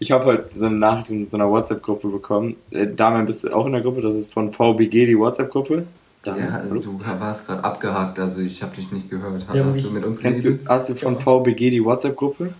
[0.00, 2.56] ich hab heute so eine Nachricht in so einer WhatsApp-Gruppe bekommen.
[2.70, 4.00] Äh, Damian, bist du auch in der Gruppe?
[4.00, 5.86] Das ist von VBG, die WhatsApp-Gruppe.
[6.24, 6.34] Ja,
[6.68, 9.46] du warst gerade abgehakt, also ich habe dich nicht gehört.
[9.54, 12.52] Ja, Hast du mit uns Kennst du, hast du von VBG die WhatsApp-Gruppe?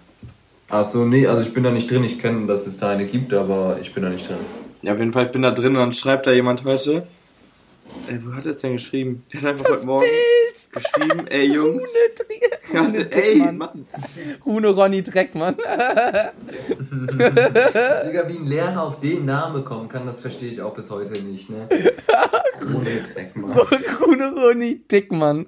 [0.70, 2.04] Achso, nee, also ich bin da nicht drin.
[2.04, 4.36] Ich kenne, dass es da eine gibt, aber ich bin da nicht drin.
[4.82, 7.06] Ja, auf jeden Fall, ich bin da drin und dann schreibt da jemand heute.
[8.08, 9.24] Ey, wo hat er es denn geschrieben?
[9.32, 10.06] Der hat einfach heute Morgen
[10.72, 11.92] geschrieben, ey Jungs.
[12.72, 13.84] Ja, ey, Mann.
[14.44, 15.56] Huhne Ronny Dreckmann.
[15.58, 16.32] Digga,
[18.28, 21.50] wie ein Lehrer auf den Namen kommen kann, das verstehe ich auch bis heute nicht,
[21.50, 21.68] ne?
[22.64, 23.56] Ohne Dreck, Mann.
[24.00, 25.46] Huhne Ronny Dickmann.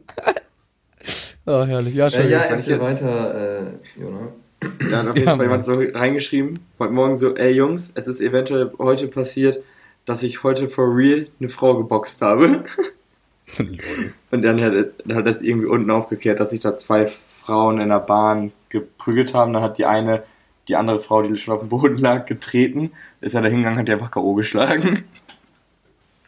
[1.47, 1.95] Oh, herrlich.
[1.95, 2.29] Ja, Ja, schon.
[2.31, 4.29] ja, kann ich erzähl jetzt- weiter, äh, Jona.
[4.91, 8.07] Da hat auf jeden Ja, Fall jemand so reingeschrieben, heute Morgen so, ey Jungs, es
[8.09, 9.61] ist eventuell heute passiert,
[10.05, 12.65] dass ich heute for real eine Frau geboxt habe.
[14.31, 17.81] Und dann hat, es, dann hat das irgendwie unten aufgeklärt, dass sich da zwei Frauen
[17.81, 19.53] in der Bahn geprügelt haben.
[19.53, 20.23] Dann hat die eine,
[20.69, 22.93] die andere Frau, die schon auf dem Boden lag, getreten.
[23.21, 24.35] Ist er da hingegangen, hat die einfach K.O.
[24.35, 25.05] geschlagen.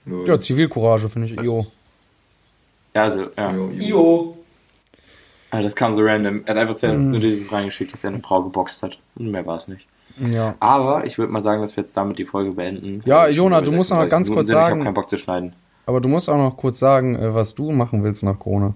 [0.04, 0.28] Null.
[0.28, 1.40] Ja, Zivilcourage finde ich.
[1.40, 1.66] Jo.
[2.94, 3.52] Ja, also, ja.
[3.52, 4.36] Io.
[5.50, 6.42] Also das kam so random.
[6.44, 8.98] Er hat einfach zuerst nur dieses reingeschickt, dass er eine Frau geboxt hat.
[9.14, 9.86] Und mehr war es nicht.
[10.18, 10.54] Ja.
[10.60, 13.02] Aber ich würde mal sagen, dass wir jetzt damit die Folge beenden.
[13.04, 14.56] Ja, Jona, du musst noch mal 36 ganz Minuten kurz sind.
[14.56, 15.52] Ich sagen- habe keinen Bock zu schneiden.
[15.86, 18.74] Aber du musst auch noch kurz sagen, äh, was du machen willst nach Corona.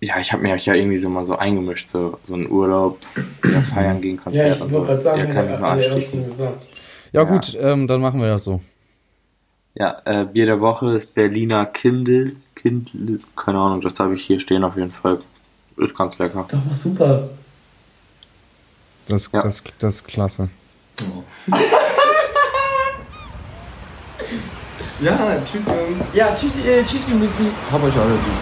[0.00, 2.98] Ja, ich habe mir ja irgendwie so mal so eingemischt, so, so einen Urlaub,
[3.42, 4.82] wieder feiern gehen, Ja, Konzert ich und so.
[4.82, 6.24] gerade sagen, ja, kann ich nur alle anschließen.
[6.38, 6.52] Ja,
[7.12, 7.22] Ja.
[7.24, 8.60] gut, ähm, dann machen wir das so.
[9.76, 12.32] Ja, äh, Bier der Woche ist Berliner Kindle.
[12.54, 15.20] Kindle, keine Ahnung, das habe ich hier stehen auf jeden Fall.
[15.78, 16.44] Ist ganz lecker.
[16.48, 17.28] Doch, war super.
[19.08, 19.42] Das, Ja.
[19.42, 20.48] das, das ist klasse.
[25.00, 26.08] Ja, tschüss, Jungs.
[26.14, 27.50] Ja, tschüss, äh, tschüssi, Müsli.
[27.70, 28.40] Hab euch alle lieb.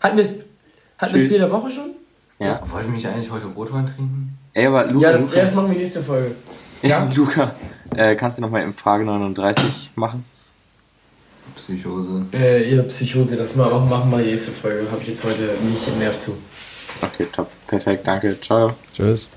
[0.00, 1.28] Hatten wir, hatten wir Tschüss.
[1.30, 1.94] Bier der Woche schon?
[2.38, 2.60] Ja.
[2.70, 4.38] Wollte mich eigentlich heute Rotwein trinken?
[4.52, 6.34] Ey, aber Luca, Ja, das, Luca, ja, das machen wir nächste Folge.
[6.82, 7.08] ja?
[7.14, 7.54] Luca
[7.96, 10.24] äh, kannst du nochmal im Frage 39 machen?
[11.56, 12.26] Psychose.
[12.32, 14.90] Äh, ihr Psychose, das mal, machen, machen wir nächste Folge.
[14.90, 16.36] Habe ich jetzt heute nicht den Nerv zu.
[17.02, 17.48] Okay, top.
[17.66, 18.40] Perfekt, danke.
[18.40, 18.74] Ciao.
[18.94, 19.28] Tschüss.